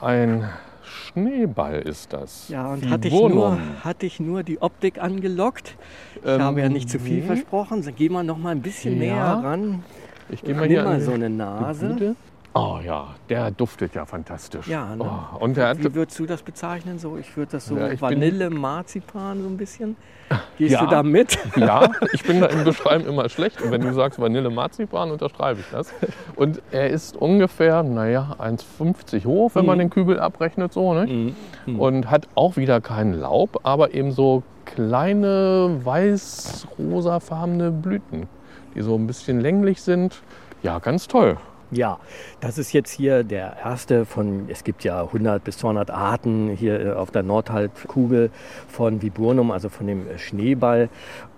[0.00, 0.48] Ein
[0.84, 2.48] Schneeball ist das.
[2.50, 5.76] Ja, und hatte ich, nur, hatte ich nur die Optik angelockt.
[6.22, 7.26] Ich Ähm, habe ja nicht zu viel nee.
[7.26, 7.82] versprochen.
[7.82, 8.98] Dann gehen wir noch mal ein bisschen Ja.
[9.00, 9.82] näher ran.
[10.28, 11.86] Ich gehe mal hier mal so eine Nase.
[11.88, 12.16] Blüte.
[12.52, 14.66] Oh ja, der duftet ja fantastisch.
[14.66, 15.04] Ja, ne?
[15.04, 16.98] oh, und der hat, Wie würdest du das bezeichnen?
[16.98, 19.96] So, ich würde das so Ja, Vanille, Marzipan so ein bisschen.
[20.58, 20.80] Gehst Ja.
[20.80, 21.38] du da mit?
[21.54, 23.62] ja, ich bin da im Beschreiben immer schlecht.
[23.62, 25.92] Und wenn du sagst Vanille Marzipan, unterschreibe ich das.
[26.34, 29.82] Und er ist ungefähr, naja, 1,50 hoch, wenn man Mhm.
[29.82, 30.92] den Kübel abrechnet, so.
[30.92, 31.34] Ne?
[31.66, 31.78] Mhm.
[31.80, 38.28] Und hat auch wieder kein Laub, aber eben so kleine weiß-rosafarbene Blüten,
[38.74, 40.20] die so ein bisschen länglich sind.
[40.62, 41.36] Ja, ganz toll.
[41.72, 41.98] Ja,
[42.40, 46.80] das ist jetzt hier der erste von, es gibt ja 100 bis 200 Arten hier
[46.80, 48.30] äh, auf der Nordhalbkugel
[48.68, 50.88] von Viburnum, also von dem Schneeball.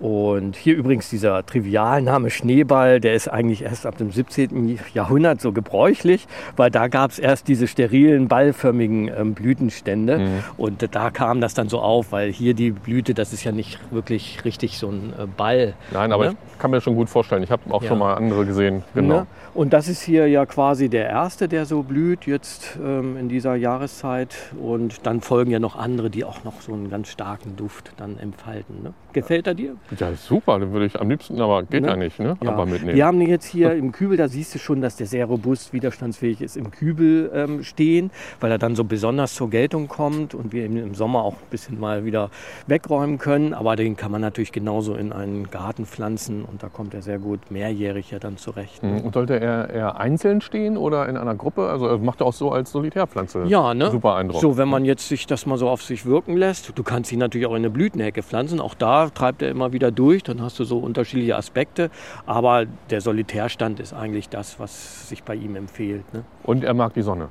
[0.00, 4.78] Und hier übrigens dieser Trivialname Schneeball, der ist eigentlich erst ab dem 17.
[4.94, 10.18] Jahrhundert so gebräuchlich, weil da gab es erst diese sterilen, ballförmigen ähm, Blütenstände.
[10.18, 10.44] Mhm.
[10.56, 13.78] Und da kam das dann so auf, weil hier die Blüte, das ist ja nicht
[13.92, 15.74] wirklich richtig so ein äh, Ball.
[15.90, 16.36] Nein, aber ne?
[16.52, 17.42] ich kann mir schon gut vorstellen.
[17.42, 17.88] Ich habe auch ja.
[17.88, 18.82] schon mal andere gesehen.
[18.94, 19.20] Genau.
[19.20, 19.26] Ne?
[19.54, 23.54] Und das ist hier ja quasi der erste, der so blüht jetzt ähm, in dieser
[23.54, 24.34] Jahreszeit.
[24.58, 28.18] Und dann folgen ja noch andere, die auch noch so einen ganz starken Duft dann
[28.18, 28.82] entfalten.
[28.82, 28.94] Ne?
[29.12, 29.76] Gefällt er dir?
[29.98, 30.58] Ja, super.
[30.58, 31.88] Den würde ich am liebsten, aber geht ne?
[31.88, 32.38] ja nicht, ne?
[32.42, 32.50] Ja.
[32.50, 32.96] Aber mitnehmen.
[32.96, 36.40] Wir haben jetzt hier im Kübel, da siehst du schon, dass der sehr robust, widerstandsfähig
[36.40, 38.10] ist, im Kübel ähm, stehen,
[38.40, 41.50] weil er dann so besonders zur Geltung kommt und wir ihn im Sommer auch ein
[41.50, 42.30] bisschen mal wieder
[42.68, 43.52] wegräumen können.
[43.52, 47.18] Aber den kann man natürlich genauso in einen Garten pflanzen und da kommt er sehr
[47.18, 48.82] gut mehrjährig ja dann zurecht.
[48.82, 48.92] Ne?
[48.92, 49.00] Mhm.
[49.02, 51.68] Und sollte er eher einzeln stehen oder in einer Gruppe?
[51.68, 53.44] Also macht er auch so als Solitärpflanze.
[53.46, 53.90] Ja, ne?
[53.90, 54.40] Super Eindruck.
[54.40, 56.72] So, wenn man jetzt sich das mal so auf sich wirken lässt.
[56.78, 58.60] Du kannst ihn natürlich auch in eine Blütenhecke pflanzen.
[58.60, 60.22] Auch da treibt er immer wieder durch.
[60.22, 61.90] Dann hast du so unterschiedliche Aspekte.
[62.24, 66.04] Aber der Solitärstand ist eigentlich das, was sich bei ihm empfiehlt.
[66.14, 66.24] Ne?
[66.44, 67.28] Und er mag die Sonne.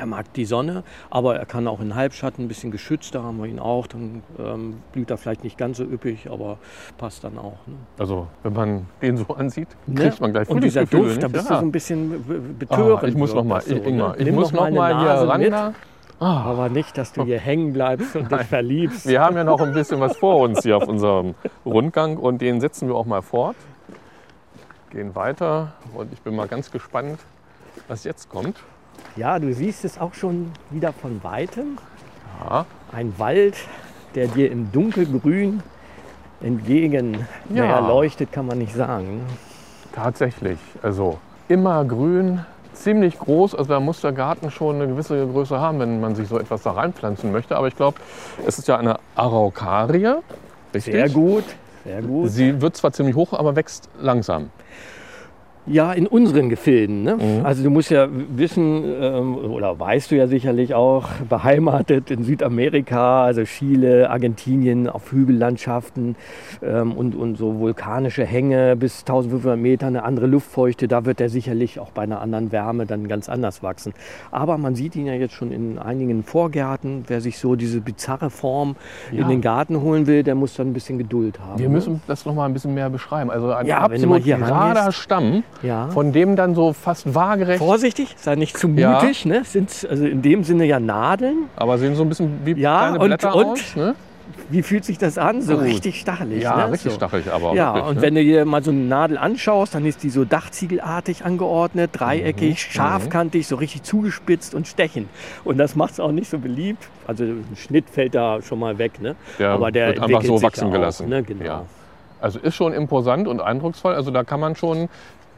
[0.00, 3.36] Er mag die Sonne, aber er kann auch in Halbschatten ein bisschen geschützt, da haben
[3.36, 3.86] wir ihn auch.
[3.86, 6.56] Dann ähm, blüht er vielleicht nicht ganz so üppig, aber
[6.96, 7.58] passt dann auch.
[7.66, 7.74] Ne?
[7.98, 10.00] Also, wenn man den so ansieht, ne?
[10.00, 11.56] kriegt man gleich Und dieser Duft, da bist ja.
[11.56, 13.04] du so ein bisschen betörend.
[13.04, 14.22] Ah, ich muss noch mal, so, Ingmar, ne?
[14.22, 15.40] ich muss noch, noch mal hier ran.
[15.42, 15.52] Mit.
[15.52, 15.74] Ah.
[16.18, 19.06] Aber nicht, dass du hier hängen bleibst und dich verliebst.
[19.06, 21.34] Wir haben ja noch ein bisschen was vor uns hier auf unserem
[21.66, 23.56] Rundgang und den setzen wir auch mal fort.
[24.88, 27.20] Gehen weiter und ich bin mal ganz gespannt,
[27.86, 28.56] was jetzt kommt.
[29.16, 31.78] Ja, du siehst es auch schon wieder von weitem.
[32.44, 32.66] Ja.
[32.92, 33.56] Ein Wald,
[34.14, 35.62] der dir im Dunkelgrün
[36.40, 37.64] entgegen ja.
[37.64, 39.22] naja, leuchtet, kann man nicht sagen.
[39.92, 40.58] Tatsächlich.
[40.82, 41.18] Also
[41.48, 43.54] immer grün, ziemlich groß.
[43.54, 46.62] Also da muss der Garten schon eine gewisse Größe haben, wenn man sich so etwas
[46.62, 47.56] da reinpflanzen möchte.
[47.56, 47.98] Aber ich glaube,
[48.46, 50.16] es ist ja eine Araucarie.
[50.72, 50.94] Richtig?
[50.94, 51.44] Sehr gut,
[51.84, 52.30] sehr gut.
[52.30, 54.50] Sie wird zwar ziemlich hoch, aber wächst langsam.
[55.66, 57.02] Ja, in unseren Gefilden.
[57.02, 57.16] Ne?
[57.16, 57.44] Mhm.
[57.44, 63.24] Also du musst ja wissen, ähm, oder weißt du ja sicherlich auch, beheimatet in Südamerika,
[63.24, 66.16] also Chile, Argentinien, auf Hügellandschaften
[66.62, 71.28] ähm, und, und so vulkanische Hänge bis 1500 Meter, eine andere Luftfeuchte, da wird er
[71.28, 73.92] sicherlich auch bei einer anderen Wärme dann ganz anders wachsen.
[74.30, 77.04] Aber man sieht ihn ja jetzt schon in einigen Vorgärten.
[77.06, 78.76] Wer sich so diese bizarre Form
[79.12, 79.22] ja.
[79.22, 81.58] in den Garten holen will, der muss dann ein bisschen Geduld haben.
[81.58, 81.74] Wir ne?
[81.74, 83.30] müssen das noch mal ein bisschen mehr beschreiben.
[83.30, 85.88] Also ein ja, absolut gerader Stamm ja.
[85.88, 87.58] von dem dann so fast waagerecht.
[87.58, 89.24] Vorsichtig, sei nicht zu mutig.
[89.24, 89.30] Ja.
[89.30, 89.44] Ne?
[89.44, 91.48] Sind also in dem Sinne ja Nadeln.
[91.56, 93.76] Aber sehen so ein bisschen wie ja, kleine Blätter und, aus.
[93.76, 93.94] Ne?
[94.48, 95.42] Wie fühlt sich das an?
[95.42, 95.64] So Gut.
[95.64, 96.42] richtig stachelig.
[96.42, 96.72] Ja, ne?
[96.72, 96.96] richtig so.
[96.96, 97.54] stachelig, aber.
[97.54, 98.02] Ja, wirklich, und ne?
[98.02, 102.50] wenn du dir mal so eine Nadel anschaust, dann ist die so dachziegelartig angeordnet, dreieckig,
[102.68, 102.72] mhm.
[102.72, 105.08] scharfkantig, so richtig zugespitzt und stechend.
[105.44, 106.88] Und das macht es auch nicht so beliebt.
[107.06, 109.16] Also ein Schnitt fällt da schon mal weg, ne?
[109.38, 111.08] Der aber der wird einfach so wachsen gelassen.
[111.08, 111.22] Ne?
[111.22, 111.44] Genau.
[111.44, 111.66] Ja.
[112.20, 113.94] Also ist schon imposant und eindrucksvoll.
[113.94, 114.88] Also da kann man schon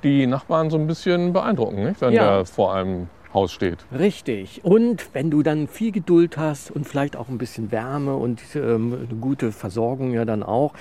[0.03, 2.01] die Nachbarn so ein bisschen beeindrucken, nicht?
[2.01, 2.37] wenn ja.
[2.37, 3.79] der vor einem Haus steht.
[3.97, 4.61] Richtig.
[4.63, 9.07] Und wenn du dann viel Geduld hast und vielleicht auch ein bisschen Wärme und ähm,
[9.09, 10.75] eine gute Versorgung ja dann auch,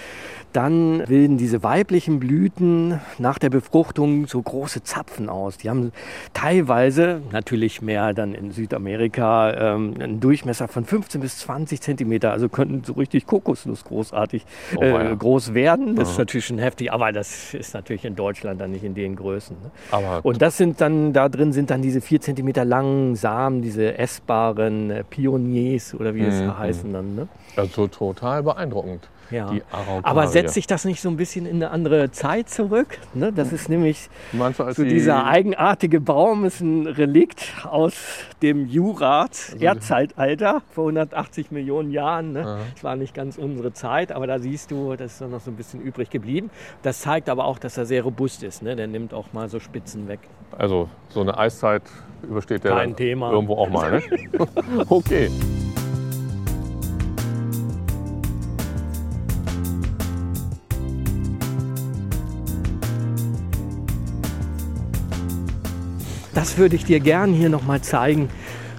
[0.52, 5.58] dann bilden diese weiblichen Blüten nach der Befruchtung so große Zapfen aus.
[5.58, 5.94] Die haben
[6.34, 12.34] teilweise, natürlich mehr dann in Südamerika, ähm, einen Durchmesser von 15 bis 20 Zentimeter.
[12.34, 15.14] Also könnten so richtig Kokosnuss großartig oh, äh, ja.
[15.16, 15.96] groß werden.
[15.96, 16.12] Das Aha.
[16.12, 19.56] ist natürlich schon heftig, aber das ist natürlich in Deutschland dann nicht in den Größen.
[19.56, 19.72] Ne?
[19.92, 23.98] Aber und das sind dann, da drin sind dann diese 4 Zentimeter langen Samen, diese
[23.98, 26.58] essbaren äh, Pioniers oder wie es mhm.
[26.58, 27.16] heißen dann.
[27.16, 27.28] Ne?
[27.56, 29.08] Also total beeindruckend.
[29.32, 29.50] Ja.
[30.04, 32.98] Aber setzt sich das nicht so ein bisschen in eine andere Zeit zurück?
[33.14, 33.32] Ne?
[33.32, 37.94] Das ist nämlich du, so dieser eigenartige Baum ist ein Relikt aus
[38.42, 42.34] dem Jurat, also Erdzeitalter, vor 180 Millionen Jahren.
[42.34, 42.60] Ne?
[42.74, 45.56] Das war nicht ganz unsere Zeit, aber da siehst du, das ist noch so ein
[45.56, 46.50] bisschen übrig geblieben.
[46.82, 48.62] Das zeigt aber auch, dass er sehr robust ist.
[48.62, 48.76] Ne?
[48.76, 50.20] Der nimmt auch mal so Spitzen weg.
[50.58, 51.84] Also so eine Eiszeit
[52.24, 53.32] übersteht der Kein Thema.
[53.32, 53.92] irgendwo auch mal.
[53.92, 54.48] Ne?
[54.90, 55.30] okay.
[66.34, 68.30] Das würde ich dir gern hier noch mal zeigen.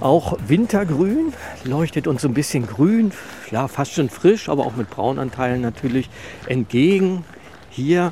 [0.01, 1.33] Auch Wintergrün
[1.65, 3.13] leuchtet uns so ein bisschen grün,
[3.53, 6.11] ja fast schon frisch, aber auch mit Braunanteilen natürlich
[6.47, 7.25] entgegen.
[7.71, 8.11] Hier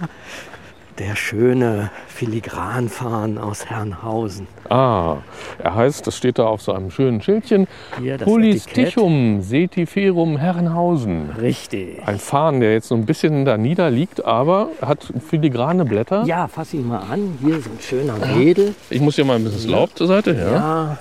[1.00, 4.46] der schöne Filigranfarn aus Herrenhausen.
[4.68, 5.16] Ah,
[5.58, 7.66] er heißt, das steht da auf so einem schönen Schildchen,
[7.98, 11.30] Hier das Polystichum setiferum Herrenhausen.
[11.40, 12.06] Richtig.
[12.06, 16.24] Ein Farn, der jetzt so ein bisschen da niederliegt, aber hat filigrane Blätter.
[16.26, 17.38] Ja, fass ihn mal an.
[17.42, 18.74] Hier ist ein schöner Wedel.
[18.90, 20.32] Ich muss hier mal ein bisschen Laub zur Seite.
[20.34, 20.52] Ja.
[20.52, 20.98] Ja.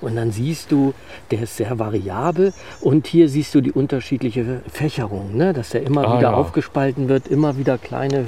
[0.00, 0.94] Und dann siehst du,
[1.30, 2.52] der ist sehr variabel.
[2.80, 5.52] Und hier siehst du die unterschiedliche Fächerung, ne?
[5.52, 6.34] dass der immer Ah, wieder ja.
[6.34, 8.24] aufgespalten wird, immer wieder kleine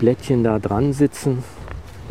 [0.00, 1.44] Fiederblättchen da dran sitzen.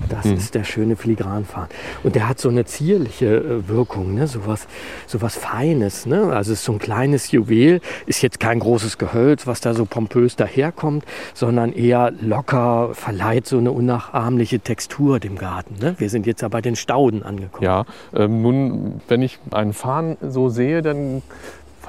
[0.08, 0.36] Das Hm.
[0.36, 1.68] ist der schöne Filigranfarn.
[2.04, 4.28] Und der hat so eine zierliche äh, Wirkung, ne?
[4.28, 4.66] so, was,
[5.08, 6.06] so was Feines.
[6.06, 6.32] Ne?
[6.32, 9.84] Also es ist so ein kleines Juwel, ist jetzt kein großes Gehölz, was da so
[9.84, 15.76] pompös daherkommt, sondern eher locker, verleiht so eine unnachahmliche Textur dem Garten.
[15.82, 15.96] Ne?
[15.98, 17.66] Wir sind jetzt ja bei den Stauden angekommen.
[17.66, 17.84] Ja,
[18.16, 21.22] ähm, nun, wenn ich einen Farn so sehe, dann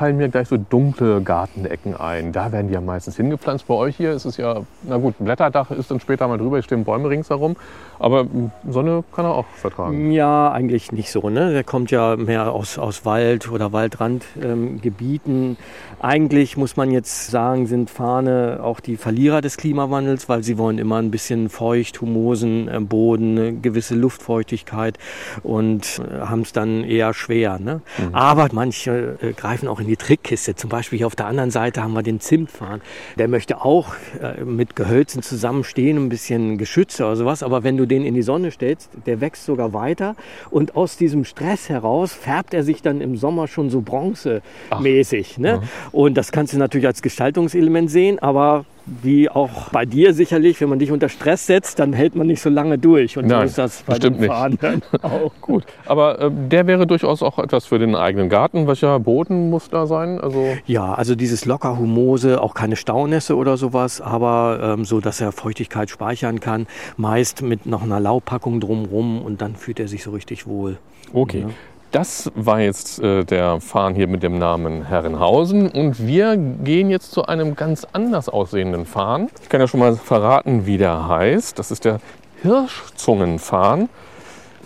[0.00, 2.32] fallen mir gleich so dunkle Gartenecken ein.
[2.32, 3.66] Da werden die ja meistens hingepflanzt.
[3.66, 6.58] Bei euch hier ist es ja, na gut, ein Blätterdach ist dann später mal drüber,
[6.58, 7.54] es stehen Bäume ringsherum.
[7.98, 8.26] Aber
[8.66, 10.10] Sonne kann er auch vertragen.
[10.10, 11.28] Ja, eigentlich nicht so.
[11.28, 11.52] Ne?
[11.52, 15.50] Der kommt ja mehr aus, aus Wald- oder Waldrandgebieten.
[15.50, 15.56] Ähm,
[16.00, 20.78] eigentlich muss man jetzt sagen, sind Fahne auch die Verlierer des Klimawandels, weil sie wollen
[20.78, 24.98] immer ein bisschen feucht, humosen äh, Boden, eine gewisse Luftfeuchtigkeit
[25.42, 27.58] und äh, haben es dann eher schwer.
[27.58, 27.82] Ne?
[28.12, 30.55] Aber manche äh, greifen auch in die Trickkiste.
[30.55, 32.81] Zum Beispiel hier auf der anderen Seite haben wir den Zimtfarn.
[33.18, 37.42] Der möchte auch äh, mit Gehölzen zusammenstehen, ein bisschen geschützt oder sowas.
[37.42, 40.14] Aber wenn du den in die Sonne stellst, der wächst sogar weiter.
[40.50, 45.38] Und aus diesem Stress heraus färbt er sich dann im Sommer schon so bronzemäßig.
[45.38, 45.62] Ne?
[45.90, 48.64] Und das kannst du natürlich als Gestaltungselement sehen, aber
[49.03, 52.42] wie auch bei dir sicherlich, wenn man dich unter Stress setzt, dann hält man nicht
[52.42, 53.16] so lange durch.
[53.16, 54.24] Und so Nein, ist das bei nicht.
[54.26, 55.33] Fahnen dann auch.
[55.40, 58.66] Gut, aber äh, der wäre durchaus auch etwas für den eigenen Garten.
[58.66, 60.20] Welcher Boden muss da sein?
[60.20, 65.20] Also Ja, also dieses locker humose, auch keine Staunässe oder sowas, aber ähm, so, dass
[65.20, 66.66] er Feuchtigkeit speichern kann.
[66.96, 70.79] Meist mit noch einer Laubpackung drumrum und dann fühlt er sich so richtig wohl.
[71.12, 71.40] Okay.
[71.40, 71.48] Ja.
[71.90, 77.11] Das war jetzt äh, der Farn hier mit dem Namen Herrenhausen und wir gehen jetzt
[77.11, 79.29] zu einem ganz anders aussehenden Farn.
[79.42, 81.59] Ich kann ja schon mal verraten, wie der heißt.
[81.59, 81.98] Das ist der
[82.42, 83.88] Hirschzungenfarn.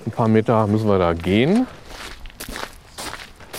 [0.05, 1.67] Ein paar Meter müssen wir da gehen.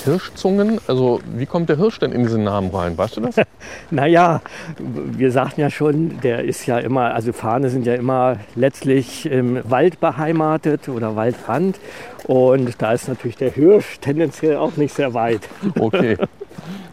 [0.05, 2.97] Hirschzungen, also wie kommt der Hirsch denn in diesen Namen rein?
[2.97, 3.35] Weißt du das?
[3.89, 4.41] Naja,
[4.77, 9.59] wir sagten ja schon, der ist ja immer, also Fahne sind ja immer letztlich im
[9.63, 11.79] Wald beheimatet oder Waldrand.
[12.25, 15.41] Und da ist natürlich der Hirsch tendenziell auch nicht sehr weit.
[15.79, 16.17] Okay.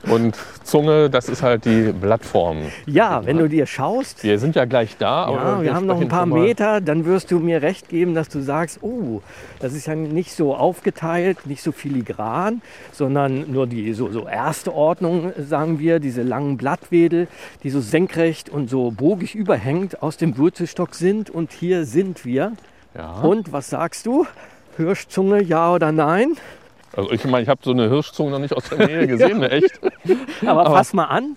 [0.05, 2.59] Und Zunge, das ist halt die Blattform.
[2.87, 5.31] Ja, wenn du dir schaust, Wir sind ja gleich da.
[5.31, 8.29] Ja, aber wir haben noch ein paar Meter, dann wirst du mir recht geben, dass
[8.29, 9.23] du sagst, oh,
[9.61, 12.63] das ist ja nicht so aufgeteilt, nicht so filigran,
[12.93, 17.29] sondern nur die so, so erste Ordnung, sagen wir, diese langen Blattwedel,
[17.63, 21.31] die so senkrecht und so bogig überhängt aus dem Wurzelstock sind.
[21.31, 22.53] Und hier sind wir.
[22.95, 23.21] Ja.
[23.21, 24.27] Und was sagst du?
[24.77, 26.37] Hirschzunge, ja oder nein?
[26.97, 29.51] Also ich meine, ich habe so eine Hirschzunge noch nicht aus der Nähe gesehen, ne?
[29.51, 29.81] echt.
[30.47, 31.37] Aber Aber- fass mal an.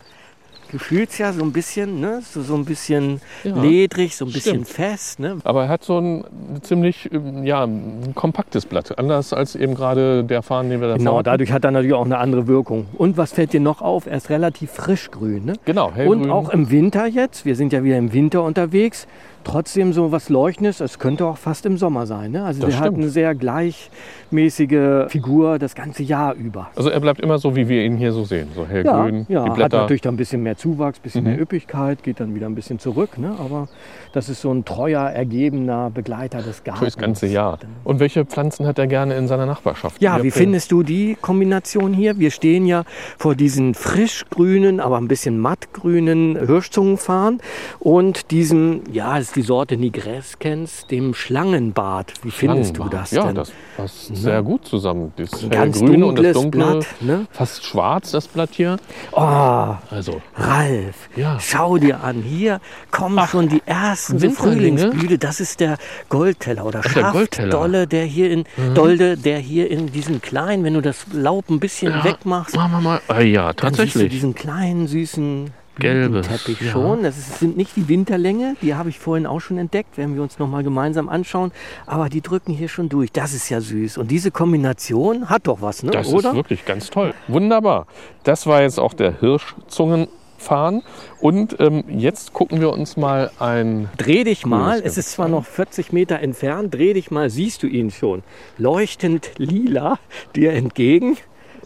[0.71, 2.21] Du fühlst ja so ein bisschen, ne?
[2.23, 4.67] so, so ein bisschen Ja, ledrig, so ein bisschen stimmt.
[4.67, 5.19] fest.
[5.19, 5.37] Ne?
[5.43, 6.25] Aber er hat so ein
[6.63, 8.97] ziemlich ähm, ja, ein kompaktes Blatt.
[8.97, 12.03] Anders als eben gerade der Farn, den wir da Genau, dadurch hat er natürlich auch
[12.03, 12.87] eine andere Wirkung.
[12.97, 14.07] Und was fällt dir noch auf?
[14.07, 15.45] Er ist relativ frischgrün.
[15.45, 15.53] Ne?
[15.65, 16.23] Genau, hellgrün.
[16.23, 19.07] Und auch im Winter jetzt, wir sind ja wieder im Winter unterwegs,
[19.45, 22.31] trotzdem so was Leuchtendes, es könnte auch fast im Sommer sein.
[22.31, 22.43] Ne?
[22.43, 22.97] Also Das der hat stimmt.
[22.99, 26.67] eine sehr gleichmäßige Figur das ganze Jahr über.
[26.75, 28.49] Also er bleibt immer so, wie wir ihn hier so sehen.
[28.53, 29.77] So Ja, hellgrün, ja die hat Blätter.
[29.81, 31.29] natürlich dann ein bisschen mehr Zuwachs, ein bisschen Mhm.
[31.31, 33.17] mehr Üppigkeit, geht dann wieder ein bisschen zurück.
[33.17, 33.33] Ne?
[33.39, 33.67] Aber
[34.13, 36.79] das ist so ein treuer, ergebener Begleiter des Gartens.
[36.79, 37.59] Für das ganze Jahr.
[37.83, 40.01] Und welche Pflanzen hat er gerne in seiner Nachbarschaft?
[40.01, 42.17] Ja, wie findest du die Kombination hier?
[42.19, 42.83] Wir stehen ja
[43.17, 47.39] vor diesen frischgrünen, aber ein bisschen mattgrünen Hirschzungenfarn
[47.79, 52.13] und diesem, ja, ist die Sorte Nigres kennst, dem Schlangenbart.
[52.23, 53.35] Wie findest du das Ja, denn?
[53.35, 55.13] das passt sehr gut zusammen.
[55.17, 56.85] Das Ein ganz hellgrüne und das dunkle, Blatt.
[57.01, 57.27] Ne?
[57.31, 58.77] fast schwarz, das Blatt hier.
[59.11, 61.37] Oh, Also, Ralf, Ja.
[61.39, 62.21] schau dir an.
[62.21, 62.59] Hier
[62.91, 64.79] kommen schon die ersten so Winterlinge?
[64.79, 65.17] Frühlingsblüte.
[65.17, 65.77] Das ist der
[66.09, 68.05] Goldteller oder Ach, der.
[68.05, 68.09] Mhm.
[68.09, 72.03] Hier in Dolde, der hier in diesen kleinen, wenn du das Laub ein bisschen ja,
[72.03, 73.01] wegmachst, Machen wir mal.
[73.07, 74.11] Ah, ja, Dann siehst du tatsächlich.
[74.11, 76.71] diesen kleinen, süßen Gelbes, Teppich ja.
[76.71, 77.03] schon.
[77.03, 80.21] Das ist, sind nicht die Winterlänge, die habe ich vorhin auch schon entdeckt, werden wir
[80.21, 81.51] uns noch mal gemeinsam anschauen.
[81.85, 83.11] Aber die drücken hier schon durch.
[83.11, 83.97] Das ist ja süß.
[83.97, 85.91] Und diese Kombination hat doch was, ne?
[85.91, 86.29] Das oder?
[86.29, 87.13] ist wirklich ganz toll.
[87.27, 87.87] Wunderbar.
[88.23, 90.83] Das war jetzt auch der Hirschzungenfarn.
[91.19, 93.89] Und ähm, jetzt gucken wir uns mal ein.
[93.97, 97.67] Dreh dich mal, es ist zwar noch 40 Meter entfernt, dreh dich mal, siehst du
[97.67, 98.23] ihn schon.
[98.57, 99.99] Leuchtend lila
[100.35, 101.17] dir entgegen.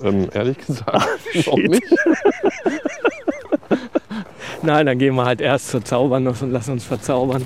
[0.04, 1.08] Ähm, ehrlich gesagt,
[1.46, 1.84] noch nicht.
[4.64, 7.46] Nein, dann gehen wir halt erst zur Zaubernuss und lassen uns verzaubern.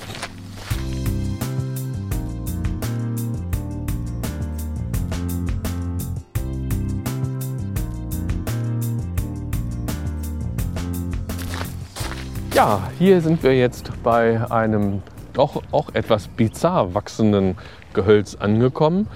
[12.52, 17.56] Ja, hier sind wir jetzt bei einem doch auch etwas bizarr wachsenden
[17.92, 19.08] Gehölz angekommen.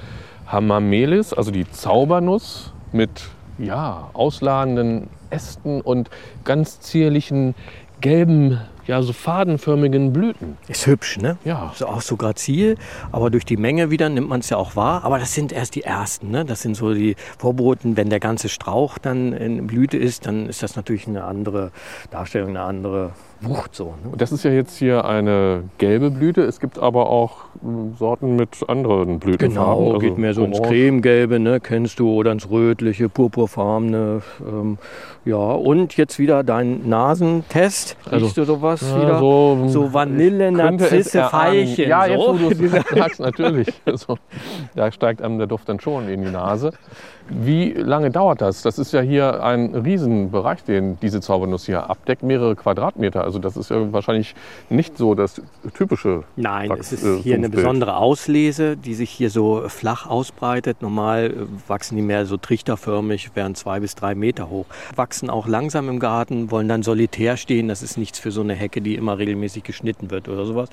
[0.47, 6.11] Hamamelis, also die Zaubernuss mit ja, ausladenden Ästen und
[6.45, 7.55] ganz zierlichen
[8.01, 10.57] gelben, ja, so fadenförmigen Blüten.
[10.67, 11.37] Ist hübsch, ne?
[11.45, 11.71] Ja.
[11.73, 12.77] Ist auch so grazil,
[13.13, 15.05] aber durch die Menge wieder nimmt man es ja auch wahr.
[15.05, 16.47] Aber das sind erst die ersten, ne?
[16.47, 17.99] Das sind so die Vorboten.
[17.99, 21.71] Wenn der ganze Strauch dann in Blüte ist, dann ist das natürlich eine andere
[22.11, 23.95] Darstellung, eine andere Wucht so.
[24.05, 24.13] Ne?
[24.17, 26.43] Das ist ja jetzt hier eine gelbe Blüte.
[26.43, 29.77] Es gibt aber auch mm, Sorten mit anderen Blütenfarben.
[29.85, 30.61] Genau, also geht mehr so ins.
[30.61, 34.23] Cremegelbe, ne, kennst du, oder ins Rötliche, Purpurfarbene.
[34.47, 34.79] Ähm,
[35.25, 37.97] ja, und jetzt wieder dein Nasentest.
[38.11, 39.19] Also, Riechst du sowas Ja, wieder?
[39.19, 41.29] so, So Vanille, Narzisse.
[41.31, 41.89] Veilchen.
[41.89, 42.41] Ja, jetzt so.
[42.41, 43.69] wo du es sagst, natürlich.
[43.85, 44.19] Also,
[44.75, 46.73] da steigt einem der Duft dann schon in die Nase.
[47.31, 48.63] Wie lange dauert das?
[48.63, 53.23] Das ist ja hier ein Riesenbereich, den diese Zaubernuss hier abdeckt, mehrere Quadratmeter.
[53.25, 54.35] Also das ist ja wahrscheinlich
[54.71, 55.43] nicht so das
[55.75, 56.25] typische.
[56.37, 60.81] Nein, Wachs- es ist äh, hier eine besondere Auslese, die sich hier so flach ausbreitet.
[60.81, 64.67] Normal äh, wachsen die mehr so trichterförmig, werden zwei bis drei Meter hoch.
[64.97, 67.69] Wachsen auch langsam im Garten, wollen dann solitär stehen.
[67.69, 70.69] Das ist nichts für so eine Hecke, die immer regelmäßig geschnitten wird oder sowas.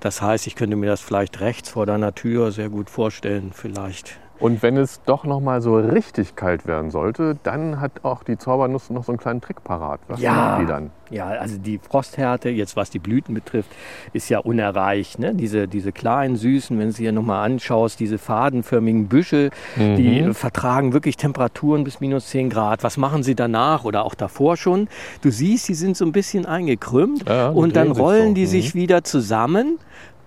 [0.00, 4.18] Das heißt, ich könnte mir das vielleicht rechts vor deiner Tür sehr gut vorstellen, vielleicht.
[4.40, 8.38] Und wenn es doch noch mal so richtig kalt werden sollte, dann hat auch die
[8.38, 10.00] Zaubernuss noch so einen kleinen Trick parat.
[10.08, 10.32] Was Ja.
[10.32, 10.90] macht die dann?
[11.10, 13.68] Ja, also die Frosthärte, jetzt was die Blüten betrifft,
[14.12, 15.18] ist ja unerreicht.
[15.18, 15.34] Ne?
[15.34, 20.30] Diese, diese kleinen, süßen, wenn du sie hier nochmal anschaust, diese fadenförmigen Büschel, die Mhm.
[20.30, 22.82] äh, vertragen wirklich Temperaturen bis minus 10 Grad.
[22.84, 24.88] Was machen sie danach oder auch davor schon?
[25.22, 28.34] Du siehst, sie sind so ein bisschen eingekrümmt Ja, die und dann rollen so.
[28.34, 28.46] die Mhm.
[28.46, 29.78] sich wieder zusammen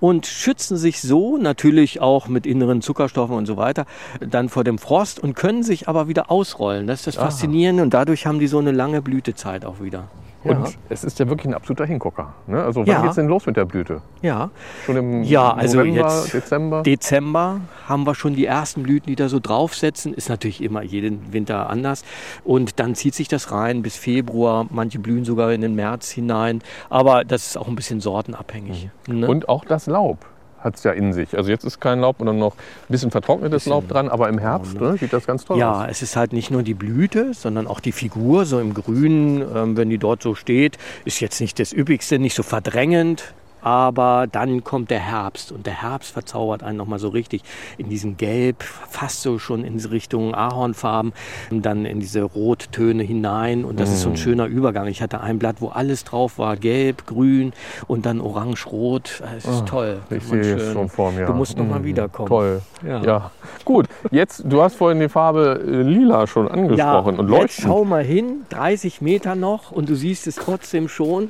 [0.03, 3.85] und schützen sich so natürlich auch mit inneren Zuckerstoffen und so weiter
[4.19, 6.87] dann vor dem Frost und können sich aber wieder ausrollen.
[6.87, 7.21] Das ist das Ah.
[7.23, 10.09] Faszinierende und dadurch haben die so eine lange Blütezeit auch wieder.
[10.43, 12.33] Und es ist ja wirklich ein absoluter Hingucker.
[12.47, 12.61] Ne?
[12.63, 13.01] Also wann Ja.
[13.01, 14.01] geht's denn los mit der Blüte?
[14.21, 14.49] Ja,
[14.85, 16.83] Schon im Ja, also November, jetzt Dezember?
[16.83, 20.13] Dezember haben wir schon die ersten Blüten, die da so draufsetzen.
[20.13, 22.03] Ist natürlich immer jeden Winter anders.
[22.43, 24.65] Und dann zieht sich das rein bis Februar.
[24.69, 26.61] Manche blühen sogar in den März hinein.
[26.89, 28.89] Aber das ist auch ein bisschen sortenabhängig.
[29.07, 29.27] Ne?
[29.27, 30.25] Und auch das Laub
[30.63, 31.35] hat es ja in sich.
[31.37, 34.37] Also jetzt ist kein Laub, sondern noch ein bisschen vertrocknetes Bisschen Laub dran, aber im
[34.37, 35.87] Herbst ne, sieht das ganz toll ja, aus.
[35.89, 39.77] es ist halt nicht nur die Blüte, sondern auch die Figur, so im Grünen, ähm,
[39.77, 43.33] wenn die dort so steht, ist jetzt nicht das Üppigste, nicht so verdrängend.
[43.63, 47.41] Aber dann kommt der Herbst und der Herbst verzaubert einen nochmal so richtig
[47.77, 51.13] in diesen Gelb, fast so schon in Richtung Ahornfarben,
[51.49, 53.63] und dann in diese Rottöne hinein.
[53.65, 54.13] Und das ist so Mm.
[54.13, 54.87] ein schöner Übergang.
[54.87, 57.53] Ich hatte ein Blatt, wo alles drauf war, gelb, grün
[57.87, 59.21] und dann orange-rot.
[59.37, 59.97] Es ist Ah, toll.
[60.09, 61.25] Ich sehe es schon vor mir.
[61.25, 62.27] Du musst noch mal Mhm, wiederkommen.
[62.27, 62.61] Toll.
[62.85, 63.01] Ja.
[63.03, 63.31] Ja.
[63.65, 67.67] Gut, jetzt, du hast vorhin die Farbe äh, lila schon angesprochen und jetzt leuchtend.
[67.67, 71.29] schau mal hin, 30 Meter noch und du siehst es trotzdem schon.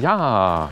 [0.00, 0.70] Ja,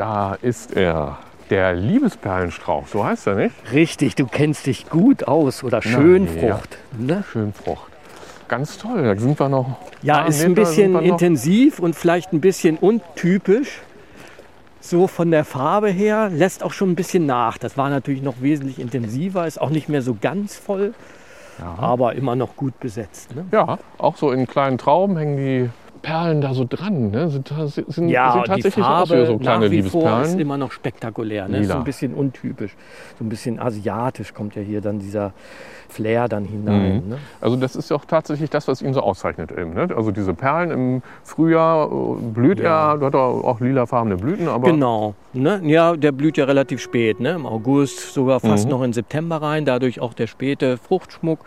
[0.00, 1.18] da ist er.
[1.50, 3.54] Der Liebesperlenstrauch, so heißt er nicht?
[3.72, 5.82] Richtig, du kennst dich gut aus oder ja.
[5.82, 6.78] Schönfrucht.
[6.96, 7.24] Ne?
[7.30, 7.90] Schönfrucht.
[8.46, 9.76] Ganz toll, da sind wir noch.
[10.00, 13.80] Ja, ist ein Meter bisschen intensiv und vielleicht ein bisschen untypisch.
[14.80, 17.58] So von der Farbe her lässt auch schon ein bisschen nach.
[17.58, 20.94] Das war natürlich noch wesentlich intensiver, ist auch nicht mehr so ganz voll,
[21.58, 21.74] Ja.
[21.82, 23.34] aber immer noch gut besetzt.
[23.34, 23.44] Ne?
[23.50, 25.70] Ja, auch so in kleinen Trauben hängen die
[26.02, 27.10] Perlen da so dran.
[27.10, 27.28] Ne?
[27.30, 30.40] Sind, sind, sind und die tatsächlich auch Farbe so kleine nach wie vor ist Liebesperlen.
[30.40, 31.48] immer noch spektakulär.
[31.48, 31.58] Ne?
[31.58, 32.76] Ist so ein bisschen untypisch,
[33.18, 35.32] so ein bisschen asiatisch kommt ja hier dann dieser
[35.88, 37.02] Flair dann hinein.
[37.04, 37.08] Mhm.
[37.10, 37.18] Ne?
[37.40, 39.74] Also das ist ja auch tatsächlich das, was ihn so auszeichnet eben.
[39.74, 39.88] Ne?
[39.96, 42.94] Also diese Perlen im Frühjahr äh, blüht Ja.
[42.94, 45.14] er, hat er auch lilafarbene Blüten, aber Genau.
[45.32, 45.60] Ne?
[45.64, 47.30] Ja, der blüht ja relativ spät, ne?
[47.32, 48.70] im August, sogar fast Mhm.
[48.70, 51.40] noch in September rein, dadurch auch der späte Fruchtschmuck.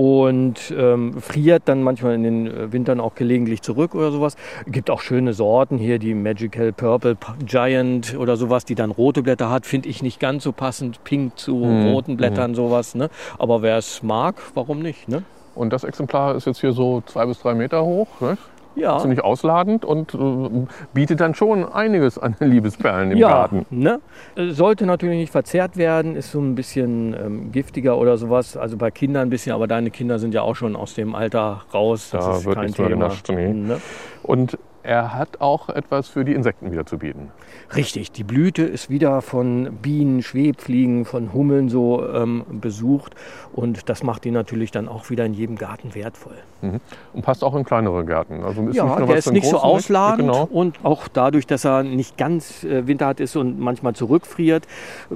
[0.00, 4.34] Und ähm, friert dann manchmal in den äh, Wintern auch gelegentlich zurück oder sowas.
[4.66, 9.50] Gibt auch schöne Sorten hier, die Magical Purple Giant oder sowas, die dann rote Blätter
[9.50, 9.66] hat.
[9.66, 11.04] Finde ich nicht ganz so passend.
[11.04, 11.88] Pink zu Mhm.
[11.88, 12.94] roten Blättern, sowas.
[12.94, 13.10] Ne?
[13.38, 15.06] Aber wer es mag, warum nicht?
[15.06, 15.22] Ne?
[15.54, 18.06] und das Exemplar ist jetzt hier so zwei bis drei Meter hoch.
[18.20, 18.38] Ne?
[18.76, 18.98] Ja.
[18.98, 23.66] Ziemlich ausladend und äh, bietet dann schon einiges an Liebesperlen im ja, Garten.
[23.70, 24.00] Ne?
[24.36, 28.56] Äh, Sollte natürlich nicht verzehrt werden, ist so ein bisschen ähm, giftiger oder sowas.
[28.56, 31.62] Also bei Kindern ein bisschen, aber deine Kinder sind ja auch schon aus dem Alter
[31.74, 32.10] raus.
[32.10, 33.04] Das Da ist wird kein nichts mehr Thema.
[33.08, 33.52] genascht, nee.
[33.52, 33.80] Ne?
[34.22, 37.30] Und er hat auch etwas für die Insekten wieder zu bieten.
[37.76, 43.14] Richtig, die Blüte ist wieder von Bienen, Schwebfliegen, von Hummeln so ähm, besucht
[43.52, 46.34] und das macht ihn natürlich dann auch wieder in jedem Garten wertvoll.
[46.62, 46.80] Mhm.
[47.12, 48.42] Und passt auch in kleinere Gärten.
[48.42, 50.48] Also ist ja, nicht der ist nicht so ausladend genau.
[50.50, 54.66] und auch dadurch, dass er nicht ganz äh, winterhart ist und manchmal zurückfriert.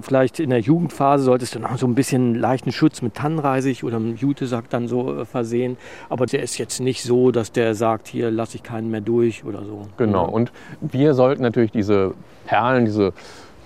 [0.00, 3.96] Vielleicht in der Jugendphase solltest du noch so ein bisschen leichten Schutz mit Tannenreisig oder
[3.96, 5.76] einem Jutesack dann so äh, versehen.
[6.08, 9.44] Aber der ist jetzt nicht so, dass der sagt, hier lasse ich keinen mehr durch
[9.44, 9.82] oder so.
[9.96, 10.28] Genau.
[10.28, 12.14] Und wir sollten natürlich diese
[12.46, 13.12] Perlen, diese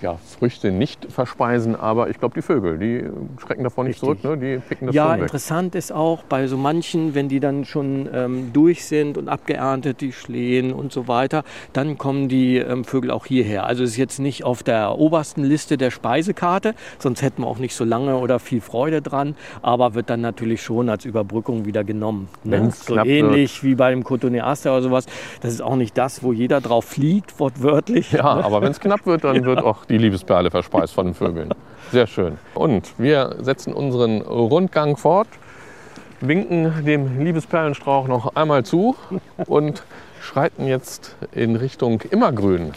[0.01, 3.03] ja, Früchte nicht verspeisen, aber ich glaube, die Vögel, die
[3.41, 4.21] schrecken davon nicht Richtig.
[4.21, 4.55] zurück, ne?
[4.55, 5.21] die picken das Ja, weg.
[5.23, 10.01] interessant ist auch bei so manchen, wenn die dann schon ähm, durch sind und abgeerntet,
[10.01, 13.65] die Schlehen und so weiter, dann kommen die ähm, Vögel auch hierher.
[13.65, 17.59] Also es ist jetzt nicht auf der obersten Liste der Speisekarte, sonst hätten wir auch
[17.59, 21.83] nicht so lange oder viel Freude dran, aber wird dann natürlich schon als Überbrückung wieder
[21.83, 22.29] genommen.
[22.43, 22.71] Ne?
[22.71, 23.71] So ähnlich wird.
[23.71, 25.05] wie bei dem Cotoneaster oder sowas.
[25.41, 28.11] Das ist auch nicht das, wo jeder drauf fliegt, wortwörtlich.
[28.11, 29.43] Ja, aber wenn es knapp wird, dann ja.
[29.43, 31.53] wird auch die Liebesperle verspeist von den Vögeln.
[31.91, 32.37] Sehr schön.
[32.53, 35.27] Und wir setzen unseren Rundgang fort,
[36.21, 38.95] winken dem Liebesperlenstrauch noch einmal zu
[39.47, 39.83] und
[40.21, 42.73] schreiten jetzt in Richtung Immergrün.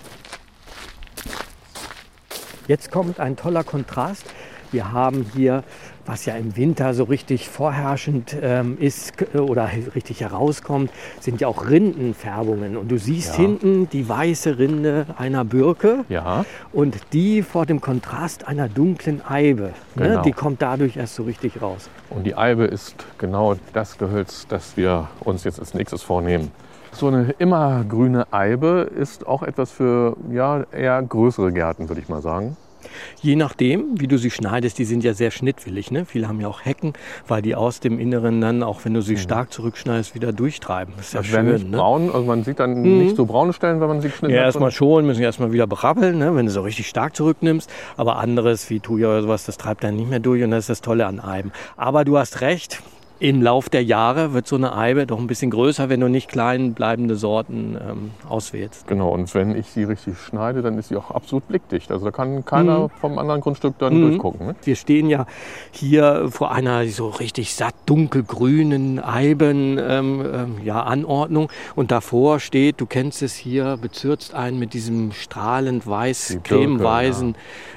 [2.68, 4.24] Jetzt kommt ein toller Kontrast.
[4.70, 5.64] Wir haben hier
[6.07, 10.90] was ja im Winter so richtig vorherrschend ähm, ist oder richtig herauskommt,
[11.20, 12.76] sind ja auch Rindenfärbungen.
[12.76, 13.42] Und du siehst ja.
[13.42, 16.44] hinten die weiße Rinde einer Birke ja.
[16.72, 19.72] und die vor dem Kontrast einer dunklen Eibe.
[19.94, 20.09] Ne?
[20.09, 20.22] Genau.
[20.22, 21.88] Die kommt dadurch erst so richtig raus.
[22.11, 26.50] Und die Eibe ist genau das Gehölz, das wir uns jetzt als nächstes vornehmen.
[26.94, 32.20] So eine immergrüne Eibe ist auch etwas für ja, eher größere Gärten, würde ich mal
[32.20, 32.57] sagen.
[33.20, 35.91] Je nachdem, wie du sie schneidest, die sind ja sehr schnittwillig.
[35.91, 36.05] Ne?
[36.05, 36.93] Viele haben ja auch Hecken,
[37.26, 39.18] weil die aus dem Inneren dann, auch wenn du sie mhm.
[39.18, 40.95] stark zurückschneidest, wieder durchtreiben.
[40.97, 41.53] Das ist das ja schön.
[41.53, 41.76] Nicht ne?
[41.76, 42.99] braun, also man sieht dann mhm.
[42.99, 44.43] nicht so braune Stellen, wenn man sie geschnitten ja, hat.
[44.43, 46.35] Ja, erstmal schon, müssen erstmal wieder berappeln, ne?
[46.35, 47.70] wenn du so richtig stark zurücknimmst.
[47.97, 50.70] Aber anderes wie Thuja oder sowas, das treibt dann nicht mehr durch und das ist
[50.70, 51.53] das Tolle an Eiben.
[51.76, 52.83] Aber du hast recht,
[53.23, 56.29] im Lauf der Jahre wird so eine Eibe doch ein bisschen größer, wenn du nicht
[56.29, 58.89] klein bleibende Sorten ähm, auswählst.
[58.89, 61.93] Genau, und wenn ich sie richtig schneide, dann ist sie auch absolut blickdicht.
[61.93, 62.91] Also da kann keiner mhm.
[63.01, 64.09] vom anderen Grundstück dann mhm.
[64.09, 64.47] durchgucken.
[64.49, 64.57] Ne?
[64.64, 65.27] Wir stehen ja
[65.70, 72.81] hier vor einer so richtig satt dunkelgrünen Eiben ähm, ähm, ja, Anordnung und davor steht,
[72.81, 77.37] du kennst es hier, bezürzt ein mit diesem strahlend weiß, cremeweißen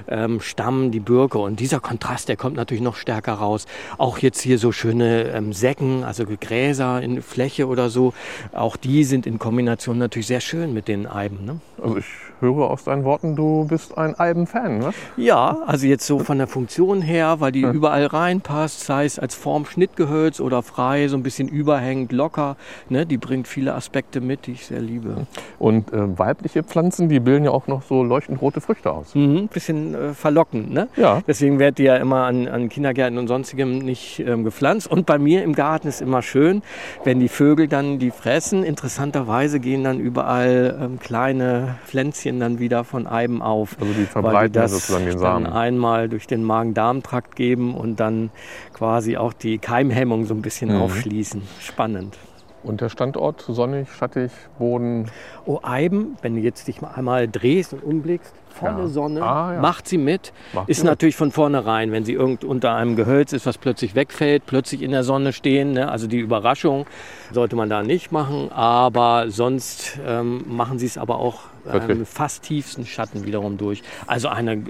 [0.10, 0.26] ja.
[0.26, 1.38] ähm, Stamm, die Birke.
[1.38, 3.68] Und dieser Kontrast, der kommt natürlich noch stärker raus.
[4.00, 8.14] Auch jetzt hier so schöne ähm, Säcken, also Gräser in Fläche oder so,
[8.54, 11.46] auch die sind in Kombination natürlich sehr schön mit den Eiben.
[11.46, 11.60] Ne?
[11.82, 12.06] Also ich
[12.40, 14.90] höre aus deinen Worten, du bist ein Eiben-Fan, ne?
[15.18, 17.72] Ja, also jetzt so von der Funktion her, weil die ja.
[17.72, 22.58] überall reinpasst, sei es als Form Schnittgehölz oder frei, so ein bisschen überhängend, locker.
[22.90, 23.06] Ne?
[23.06, 25.28] Die bringt viele Aspekte mit, die ich sehr liebe.
[25.60, 29.16] Und äh, weibliche Pflanzen, die bilden ja auch noch so leuchtend rote Früchte aus.
[29.16, 30.88] Mhm, bisschen äh, verlockend, ne?
[30.96, 31.22] Ja.
[31.28, 34.90] Deswegen wird die ja immer an, an Kindergärten und sonstigem nicht ähm, gepflanzt.
[34.90, 36.62] Und bei mir im Garten ist immer schön,
[37.04, 38.64] wenn die Vögel dann die fressen.
[38.64, 43.78] Interessanterweise gehen dann überall ähm, kleine Pflänzchen dann wieder von Eiben auf.
[43.80, 45.46] Also die verbreiten die das sozusagen den Samen.
[45.46, 48.32] Dann einmal durch den Magen-Darm-Trakt geben und dann
[48.74, 50.82] quasi auch die Keimhemmung so ein bisschen mhm.
[50.82, 51.42] aufschließen.
[51.60, 52.18] Spannend.
[52.64, 55.12] Und der Standort sonnig, schattig, Boden?
[55.46, 58.88] Oh, Eiben, wenn du jetzt dich mal einmal drehst und umblickst, volle ja.
[58.88, 59.60] Sonne, ah, ja.
[59.60, 60.34] macht sie mit.
[60.54, 61.20] Macht ist sie natürlich mit.
[61.20, 65.04] von vornherein, wenn sie irgend unter einem Gehölz ist, was plötzlich wegfällt, plötzlich in der
[65.04, 65.74] Sonne stehen.
[65.74, 65.90] Ne?
[65.90, 66.86] Also die Überraschung
[67.32, 68.52] sollte man da nicht machen.
[68.52, 71.42] Aber sonst ähm, machen sie es aber auch
[71.72, 73.84] ähm, fast tiefsten Schatten wiederum durch.
[74.08, 74.62] Also eine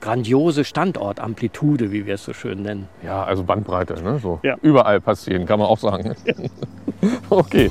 [0.00, 2.88] grandiose Standortamplitude, wie wir es so schön nennen.
[3.02, 4.18] Ja, also Bandbreite, ne?
[4.18, 4.56] so ja.
[4.62, 6.14] überall passieren, kann man auch sagen.
[7.30, 7.70] okay.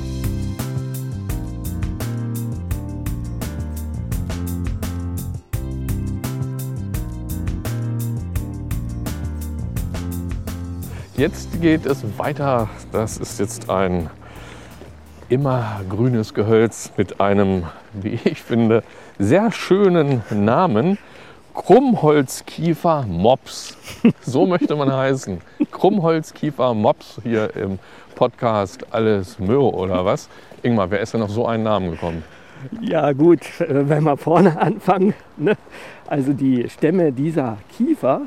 [11.18, 12.68] Jetzt geht es weiter.
[12.92, 14.08] Das ist jetzt ein
[15.28, 18.84] immer grünes Gehölz mit einem, wie ich finde,
[19.18, 20.96] sehr schönen Namen.
[21.54, 23.76] Krummholzkiefer Mops.
[24.20, 25.40] So möchte man heißen.
[25.72, 27.80] Krummholzkiefer Mops hier im
[28.14, 30.28] Podcast Alles Möhre oder was.
[30.62, 32.22] Ingmar, wer ist denn auf so einen Namen gekommen?
[32.80, 35.14] Ja gut, wenn wir vorne anfangen.
[35.36, 35.56] Ne?
[36.06, 38.20] Also die Stämme dieser Kiefer,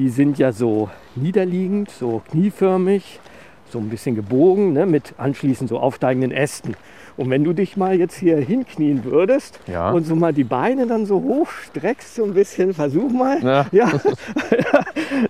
[0.00, 3.20] die sind ja so niederliegend, so knieförmig,
[3.70, 6.74] so ein bisschen gebogen, ne, mit anschließend so aufsteigenden Ästen.
[7.18, 9.90] Und wenn du dich mal jetzt hier hinknien würdest Ja.
[9.90, 13.66] und so mal die Beine dann so hoch streckst, so ein bisschen, versuch mal, Ja.
[13.72, 13.90] ja,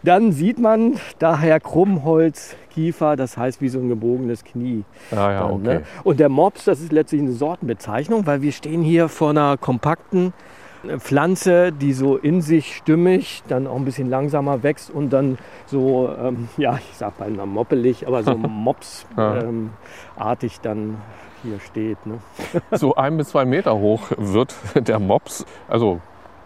[0.04, 4.84] dann sieht man daher Krummholz, Kiefer, das heißt wie so ein gebogenes Knie.
[5.10, 5.62] Ah ja, dann, okay.
[5.64, 5.82] ne?
[6.04, 10.32] Und der Mops, das ist letztlich eine Sortenbezeichnung, weil wir stehen hier vor einer kompakten
[10.98, 16.10] Pflanze, die so in sich stimmig, dann auch ein bisschen langsamer wächst und dann so,
[16.18, 20.96] ähm, ja, ich sag mal moppelig, aber so Mops-artig ähm, dann
[21.42, 22.04] hier steht.
[22.06, 22.18] Ne?
[22.72, 25.44] So ein bis zwei Meter hoch wird der Mops.
[25.68, 26.00] Also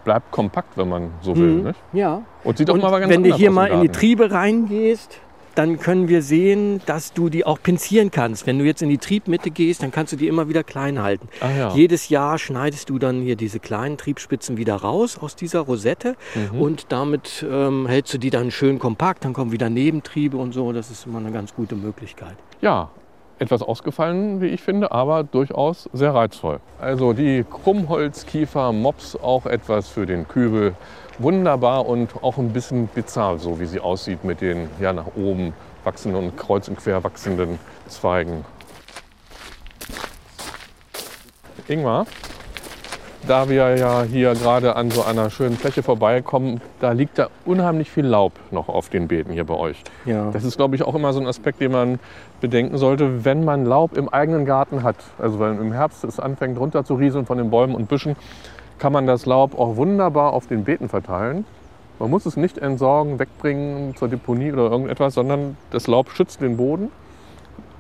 [0.05, 1.63] bleibt kompakt, wenn man so will.
[1.63, 1.75] Mhm.
[1.93, 2.23] Ja.
[2.45, 3.89] Und sieht doch Und mal ganz wenn du hier mal in die.
[3.89, 5.19] Triebe reingehst,
[5.55, 8.47] dann können wir sehen, dass du die auch pinzieren kannst.
[8.47, 11.29] Wenn du jetzt in die Triebmitte gehst, dann kannst du die immer wieder klein halten.
[11.41, 11.75] Ah, ja.
[11.75, 16.61] Jedes Jahr schneidest du dann hier diese kleinen Triebspitzen wieder raus aus dieser Rosette Mhm.
[16.61, 19.25] und damit ähm, hältst du die dann schön kompakt.
[19.25, 20.73] Dann kommen wieder Nebentriebe und so.
[20.73, 22.37] Das ist immer eine ganz gute Möglichkeit.
[22.61, 22.91] Ja,
[23.39, 26.61] etwas ausgefallen, wie ich finde, aber durchaus sehr reizvoll.
[26.81, 30.75] Also die Krummholzkiefer Mops auch etwas für den Kübel.
[31.19, 35.53] Wunderbar und auch ein bisschen bizarr, so wie sie aussieht mit den ja, nach oben
[35.85, 37.59] wachsenden und kreuz und quer wachsenden
[37.89, 38.45] Zweigen.
[41.69, 42.07] Ingmar,
[43.27, 47.91] da wir ja hier gerade an so einer schönen Fläche vorbeikommen, da liegt da unheimlich
[47.91, 49.83] viel Laub noch auf den Beeten hier bei euch.
[50.05, 50.31] Ja.
[50.31, 52.01] Das ist, glaube ich, auch immer so ein Aspekt, den man
[52.43, 54.97] bedenken sollte, wenn man Laub im eigenen Garten hat.
[55.19, 58.17] Also wenn im Herbst es anfängt runter zu rieseln von den Bäumen und Büschen,
[58.79, 61.45] kann man das Laub auch wunderbar auf den Beeten verteilen.
[61.99, 66.57] Man muss es nicht entsorgen, wegbringen zur Deponie oder irgendetwas, sondern das Laub schützt den
[66.57, 66.91] Boden,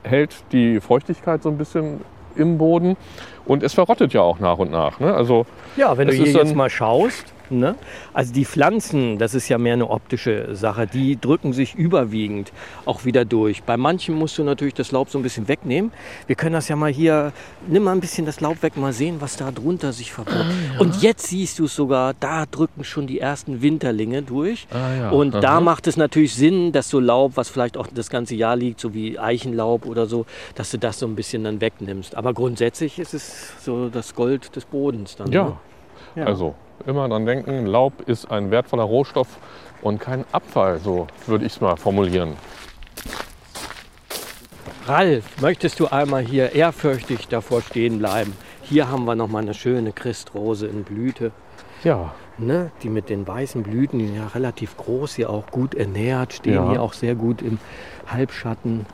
[0.04, 2.00] hält die Feuchtigkeit so ein bisschen
[2.36, 2.96] im Boden
[3.44, 5.00] und es verrottet ja auch nach und nach.
[5.00, 5.12] Ne?
[5.14, 7.74] Also Ja, wenn du hier jetzt mal schaust, ne?
[8.12, 12.52] also die Pflanzen, das ist ja mehr eine optische Sache, die drücken sich überwiegend
[12.84, 13.62] auch wieder durch.
[13.62, 15.92] Bei manchen musst du natürlich das Laub so ein bisschen wegnehmen.
[16.26, 17.32] Wir können das ja mal hier,
[17.68, 20.46] nimm mal ein bisschen das Laub weg, mal sehen, was da drunter sich verbirgt.
[20.78, 24.66] Und jetzt siehst du es sogar, da drücken schon die ersten Winterlinge durch.
[24.70, 25.60] Ah ja, Und da aha.
[25.60, 28.94] macht es natürlich Sinn, dass so Laub, was vielleicht auch das ganze Jahr liegt, so
[28.94, 32.16] wie Eichenlaub oder so, dass du das so ein bisschen dann wegnimmst.
[32.16, 35.30] Aber grundsätzlich ist es so das Gold des Bodens dann.
[35.32, 35.56] ja, Ne?
[36.16, 36.26] Ja.
[36.26, 36.54] Also
[36.86, 39.28] immer dran denken, Laub ist ein wertvoller Rohstoff
[39.82, 42.34] und kein Abfall, so würde ich es mal formulieren.
[44.86, 48.34] Ralf, möchtest du einmal hier ehrfürchtig davor stehen bleiben?
[48.62, 51.32] Hier haben wir noch mal eine schöne Christrose in Blüte,
[51.82, 52.70] Ja, ne?
[52.82, 56.54] die mit den weißen Blüten, die sind ja relativ groß, hier auch gut ernährt, stehen
[56.54, 56.70] Ja.
[56.70, 57.58] hier auch sehr gut im
[58.06, 58.84] Halbschatten.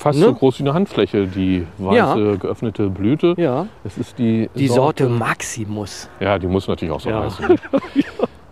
[0.00, 0.24] Fast Ne?
[0.26, 3.34] so groß wie eine Handfläche, die weiße geöffnete Blüte.
[3.36, 6.08] Ja, Es ist die, die Sorte Maximus.
[6.20, 7.22] Ja, die muss natürlich auch so Ja.
[7.24, 7.44] heißen.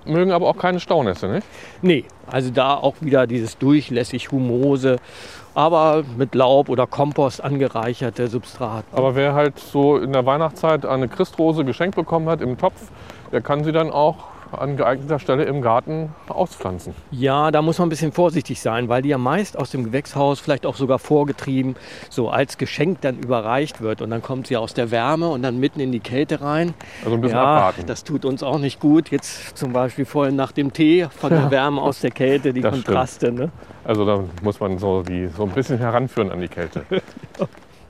[0.05, 1.47] Mögen aber auch keine Staunässe, nicht?
[1.83, 4.97] Nee, also da auch wieder dieses durchlässig Humose,
[5.55, 8.85] aber mit Laub oder Kompost angereicherte Substrat.
[8.93, 12.91] Aber wer halt so in der Weihnachtszeit eine Christrose geschenkt bekommen hat im Topf,
[13.33, 14.17] der kann sie dann auch
[14.53, 16.95] an geeigneter Stelle im Garten auspflanzen.
[17.11, 20.41] Ja, da muss man ein bisschen vorsichtig sein, weil die ja meist aus dem Gewächshaus,
[20.41, 21.77] vielleicht auch sogar vorgetrieben,
[22.11, 24.03] so als Geschenk dann überreicht wird.
[24.03, 26.75] Und dann kommt sie aus der Wärme und dann mitten in die Kälte rein.
[27.05, 27.87] Also ein bisschen ja, abwarten.
[27.87, 29.11] das tut uns auch nicht gut.
[29.11, 32.73] Jetzt zum Beispiel vorhin nach dem Tee von der Wärme aus der Kälte, die Das.
[32.73, 33.33] Kontraste.
[33.33, 33.51] Ne?
[33.85, 36.85] Also da muss man so, die, so ein bisschen heranführen an die Kälte.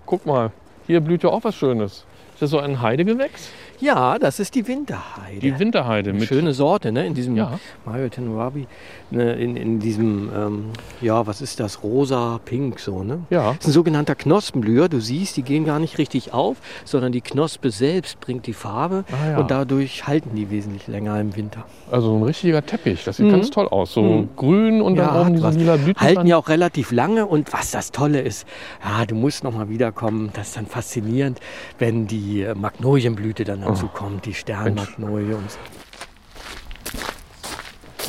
[0.07, 0.51] Guck mal,
[0.87, 2.05] hier blüht ja auch was Schönes.
[2.35, 3.51] Ist das so ein Heidegewächs?
[3.81, 5.39] Ja, das ist die Winterheide.
[5.41, 6.25] Die Winterheide mit.
[6.25, 7.07] Schöne Sorte, ne?
[7.07, 7.59] In diesem Ja.
[7.87, 8.67] Mario Tenurabi,
[9.11, 9.35] ne?
[9.35, 10.65] in, in diesem, ähm,
[11.01, 11.83] ja, was ist das?
[11.85, 13.21] Rosa, pink, so, ne?
[13.31, 14.89] Ja, Das ist ein sogenannter Knospenblüher.
[14.89, 19.05] Du siehst, die gehen gar nicht richtig auf, sondern die Knospe selbst bringt die Farbe
[19.13, 19.39] Ah, ja.
[19.39, 21.65] und dadurch halten die wesentlich länger im Winter.
[21.91, 23.05] also ein richtiger Teppich.
[23.05, 23.31] Das sieht Mhm.
[23.31, 23.93] ganz toll aus.
[23.93, 24.29] So Mhm.
[24.37, 26.01] grün und dann hat oben diese lila Blüten.
[26.01, 28.47] Halten ja auch relativ lange und was das Tolle ist,
[28.85, 30.31] ja, du musst noch mal wiederkommen.
[30.35, 31.41] Das ist dann faszinierend,
[31.79, 33.97] wenn die äh, Magnolienblüte dann dazu Oh.
[33.97, 35.59] kommt, die Sternmagnolie und so.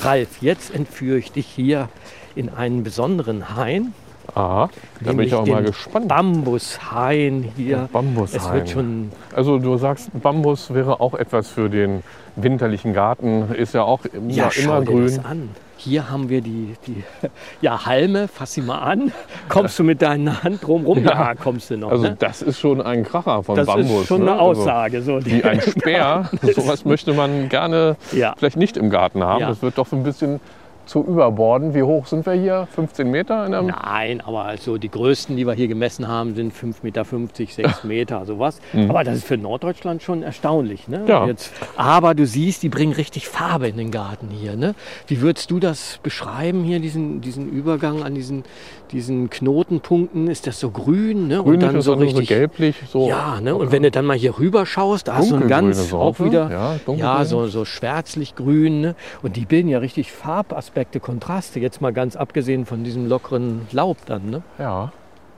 [0.02, 1.90] Ralf, jetzt entführe ich dich hier
[2.36, 3.94] in einen besonderen Hain,
[4.36, 4.70] Aha,
[5.02, 6.08] da bin ich auch mal gespannt.
[6.08, 7.90] Bambushain hier.
[7.92, 8.38] Bambushain.
[8.40, 12.04] Es wird schon Also du sagst, Bambus wäre auch etwas für den
[12.36, 13.52] winterlichen Garten.
[13.56, 15.06] Ist ja auch immer, Ja, schau immer dir grün.
[15.08, 15.50] das an.
[15.82, 17.04] Hier haben wir die, die
[17.62, 19.14] ja, Halme, fass sie mal an.
[19.48, 20.98] Kommst du mit deiner Hand drum rum?
[21.06, 21.90] Ja, kommst du noch.
[21.90, 22.16] Also ne?
[22.20, 24.02] das ist schon ein Kracher von Das Bambus.
[24.02, 24.32] ist schon ne?
[24.34, 25.02] eine Also Aussage.
[25.02, 26.30] So, die- wie ein Speer.
[26.54, 28.34] Sowas möchte man gerne Ja.
[28.38, 29.40] vielleicht nicht im Garten haben.
[29.40, 29.48] Ja.
[29.48, 30.42] Das wird doch so ein bisschen
[30.90, 31.76] zu überborden.
[31.76, 32.68] Wie hoch sind wir hier?
[32.72, 33.46] 15 Meter?
[33.46, 37.84] In Nein, aber also die größten, die wir hier gemessen haben, sind 5,50 Meter, 6
[37.84, 38.60] Meter, sowas.
[38.74, 38.90] Mhm.
[38.90, 40.88] Aber das ist für Norddeutschland schon erstaunlich.
[40.88, 41.04] Ne?
[41.08, 41.28] Ja.
[41.28, 44.56] Jetzt, aber du siehst, die bringen richtig Farbe in den Garten hier.
[44.56, 44.74] Ne?
[45.06, 48.44] Wie würdest du das beschreiben hier, diesen, diesen Übergang an diesen,
[48.92, 50.28] diesen Knotenpunkten?
[50.28, 51.28] Ist das so grün?
[51.28, 51.44] Ne?
[51.44, 52.76] Grün und dann so richtig so gelblich.
[52.92, 53.56] So ja, ne?
[53.56, 56.80] und wenn du dann mal hier rüber schaust, da hast du ein ganz auch wieder
[56.88, 58.82] ja, ja so, so schwärzlich grün.
[58.82, 58.96] Ne?
[59.22, 61.60] Und die bilden ja richtig Farbaspekte, Kontraste.
[61.60, 64.30] Jetzt mal ganz abgesehen von diesem lockeren Laub dann.
[64.30, 64.42] Ne?
[64.58, 64.92] Ja.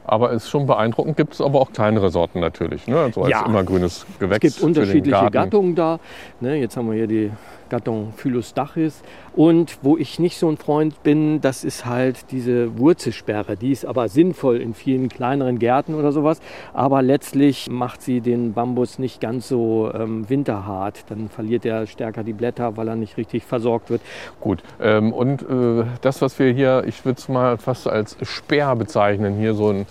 [0.03, 1.15] Aber es ist schon beeindruckend.
[1.17, 2.87] Gibt es aber auch kleinere Sorten natürlich.
[2.87, 3.11] Ne?
[3.13, 3.45] So als ja.
[3.45, 4.43] immergrünes Gewächs.
[4.43, 5.99] Es gibt unterschiedliche Gattungen da.
[6.39, 6.55] Ne?
[6.57, 7.31] Jetzt haben wir hier die
[7.71, 9.01] Gattung Phylostachys.
[9.33, 13.55] Und wo ich nicht so ein Freund bin, das ist halt diese Wurzelsperre.
[13.55, 16.41] Die ist aber sinnvoll in vielen kleineren Gärten oder sowas.
[16.73, 21.05] Aber letztlich macht sie den Bambus nicht ganz so ähm, winterhart.
[21.09, 24.01] Dann verliert er stärker die Blätter, weil er nicht richtig versorgt wird.
[24.41, 24.61] Gut.
[24.81, 29.37] Ähm, und äh, das, was wir hier, ich würde es mal fast als Speer bezeichnen,
[29.37, 29.85] hier so ein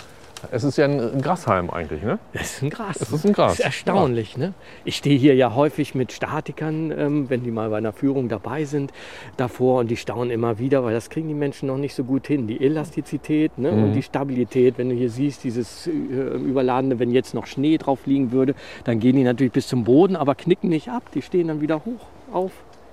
[0.51, 2.19] es ist ja ein Grashalm eigentlich, ne?
[2.33, 2.97] Es ist ein Gras.
[3.01, 3.53] Es ist ein Gras.
[3.53, 4.47] Das ist erstaunlich, ja.
[4.47, 4.55] ne?
[4.85, 8.65] Ich stehe hier ja häufig mit Statikern, ähm, wenn die mal bei einer Führung dabei
[8.65, 8.93] sind,
[9.37, 12.27] davor und die staunen immer wieder, weil das kriegen die Menschen noch nicht so gut
[12.27, 12.47] hin.
[12.47, 13.73] Die Elastizität ne?
[13.73, 13.85] Mhm.
[13.85, 14.79] und die Stabilität.
[14.79, 19.01] Wenn du hier siehst, dieses äh, Überladene, wenn jetzt noch Schnee drauf liegen würde, dann
[19.01, 21.05] gehen die natürlich bis zum Boden, aber knicken nicht ab.
[21.15, 22.53] Die stehen dann wieder hoch auf.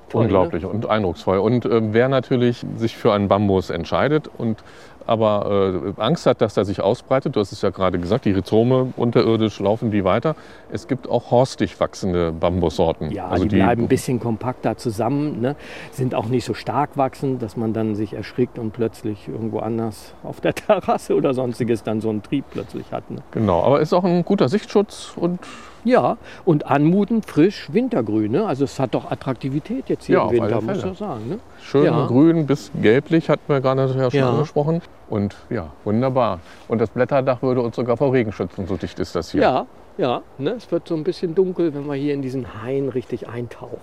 [0.09, 0.69] Toll, Unglaublich ne?
[0.69, 1.37] und eindrucksvoll.
[1.39, 4.63] Und äh, wer natürlich sich für einen Bambus entscheidet und
[5.07, 7.35] aber äh, Angst hat, dass er sich ausbreitet.
[7.35, 10.35] Du hast es ja gerade gesagt, die Rhizome unterirdisch laufen die weiter.
[10.71, 13.11] Es gibt auch horstig wachsende Bambussorten.
[13.11, 15.55] Ja, also die, die bleiben ein bisschen kompakter zusammen, ne?
[15.91, 20.13] sind auch nicht so stark wachsend, dass man dann sich erschrickt und plötzlich irgendwo anders
[20.23, 23.09] auf der Terrasse oder sonstiges dann so einen Trieb plötzlich hat.
[23.09, 23.21] Ne?
[23.31, 25.39] Genau, aber ist auch ein guter Sichtschutz und
[25.87, 28.31] ja, und anmutend frisch wintergrün.
[28.31, 28.45] Ne?
[28.45, 31.29] Also es hat doch Attraktivität jetzt hier ja, im Winter, muss ich sagen.
[31.29, 31.39] Ne?
[31.61, 32.05] Schön ja.
[32.05, 34.29] grün bis gelblich, hatten wir gerade ja schon ja.
[34.29, 34.81] angesprochen.
[35.09, 36.39] Und ja, wunderbar.
[36.67, 39.41] Und das Blätterdach würde uns sogar vor Regen schützen, so dicht ist das hier.
[39.41, 39.65] Ja,
[39.97, 40.21] ja.
[40.37, 40.51] Ne?
[40.51, 43.79] Es wird so ein bisschen dunkel, wenn wir hier in diesen Hain richtig eintauchen.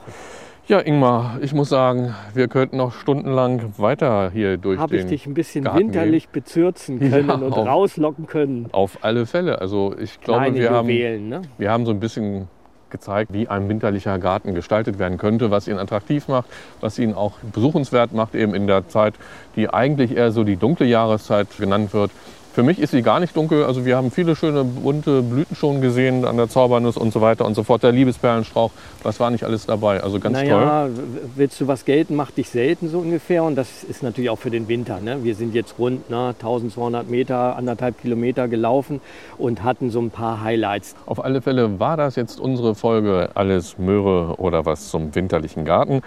[0.67, 5.07] Ja, Ingmar, ich muss sagen, wir könnten noch stundenlang weiter hier durch Hab den ich
[5.07, 6.33] dich ein bisschen Garten winterlich gehen.
[6.33, 8.71] bezürzen können ja, und auf, rauslocken können.
[8.73, 9.61] Auf alle Fälle.
[9.61, 11.43] Also ich glaube, wir haben, ne?
[11.59, 12.49] wir haben so ein bisschen
[12.89, 16.49] gezeigt, wie ein winterlicher Garten gestaltet werden könnte, was ihn attraktiv macht,
[16.81, 19.15] was ihn auch besuchenswert macht, eben in der Zeit,
[19.57, 22.11] die eigentlich eher so die dunkle Jahreszeit genannt wird.
[22.55, 23.65] Für mich ist sie gar nicht dunkel.
[23.65, 27.47] Also wir haben viele schöne bunte Blüten schon gesehen an der Zaubernuss und so weiter
[27.47, 27.83] und so fort.
[27.83, 28.71] Der Liebesperlenstrauch,
[29.03, 30.01] was war nicht alles dabei?
[30.01, 30.93] Also ganz naja, toll.
[31.35, 33.43] Willst du was gelten, macht dich selten so ungefähr.
[33.43, 35.01] Und das ist natürlich auch für den Winter.
[35.01, 35.25] Ne?
[35.25, 39.01] Wir sind jetzt rund na, 1200 Meter, anderthalb Kilometer gelaufen
[39.37, 40.95] und hatten so ein paar Highlights.
[41.07, 46.03] Auf alle Fälle war das jetzt unsere Folge Alles Möhre oder was zum winterlichen Garten.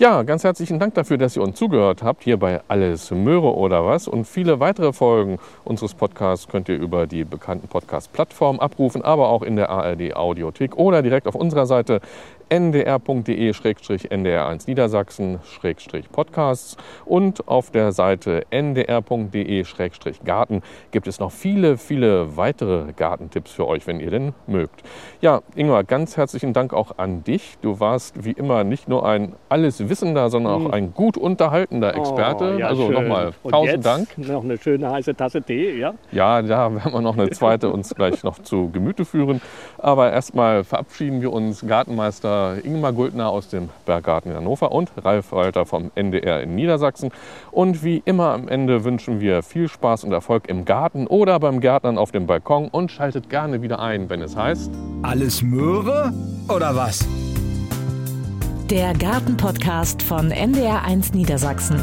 [0.00, 3.84] Ja, ganz herzlichen Dank dafür, dass ihr uns zugehört habt, hier bei Alles Möhre oder
[3.84, 4.08] was.
[4.08, 9.42] Und viele weitere Folgen unseres Podcasts könnt ihr über die bekannten Podcast-Plattformen abrufen, aber auch
[9.42, 12.00] in der ARD Audiothek oder direkt auf unserer Seite
[12.50, 23.68] ndr.de-ndr1 Niedersachsen-podcasts und auf der Seite ndr.de-garten gibt es noch viele, viele weitere Gartentipps für
[23.68, 24.82] euch, wenn ihr denn mögt.
[25.20, 27.56] Ja, Ingmar, ganz herzlichen Dank auch an dich.
[27.62, 30.72] Du warst wie immer nicht nur ein Alleswissender, sondern auch hm.
[30.72, 32.54] ein gut unterhaltender Experte.
[32.56, 34.18] Oh, ja, also nochmal tausend Dank.
[34.18, 35.94] Noch eine schöne heiße Tasse Tee, ja?
[36.10, 39.40] Ja, da werden wir noch eine zweite uns gleich noch zu Gemüte führen.
[39.78, 45.32] Aber erstmal verabschieden wir uns Gartenmeister Ingmar Guldner aus dem Berggarten in Hannover und Ralf
[45.32, 47.10] Walter vom NDR in Niedersachsen.
[47.50, 51.60] Und wie immer am Ende wünschen wir viel Spaß und Erfolg im Garten oder beim
[51.60, 54.70] Gärtnern auf dem Balkon und schaltet gerne wieder ein, wenn es heißt
[55.02, 56.12] Alles Möhre
[56.48, 57.06] oder was?
[58.70, 61.82] Der Gartenpodcast von NDR1 Niedersachsen.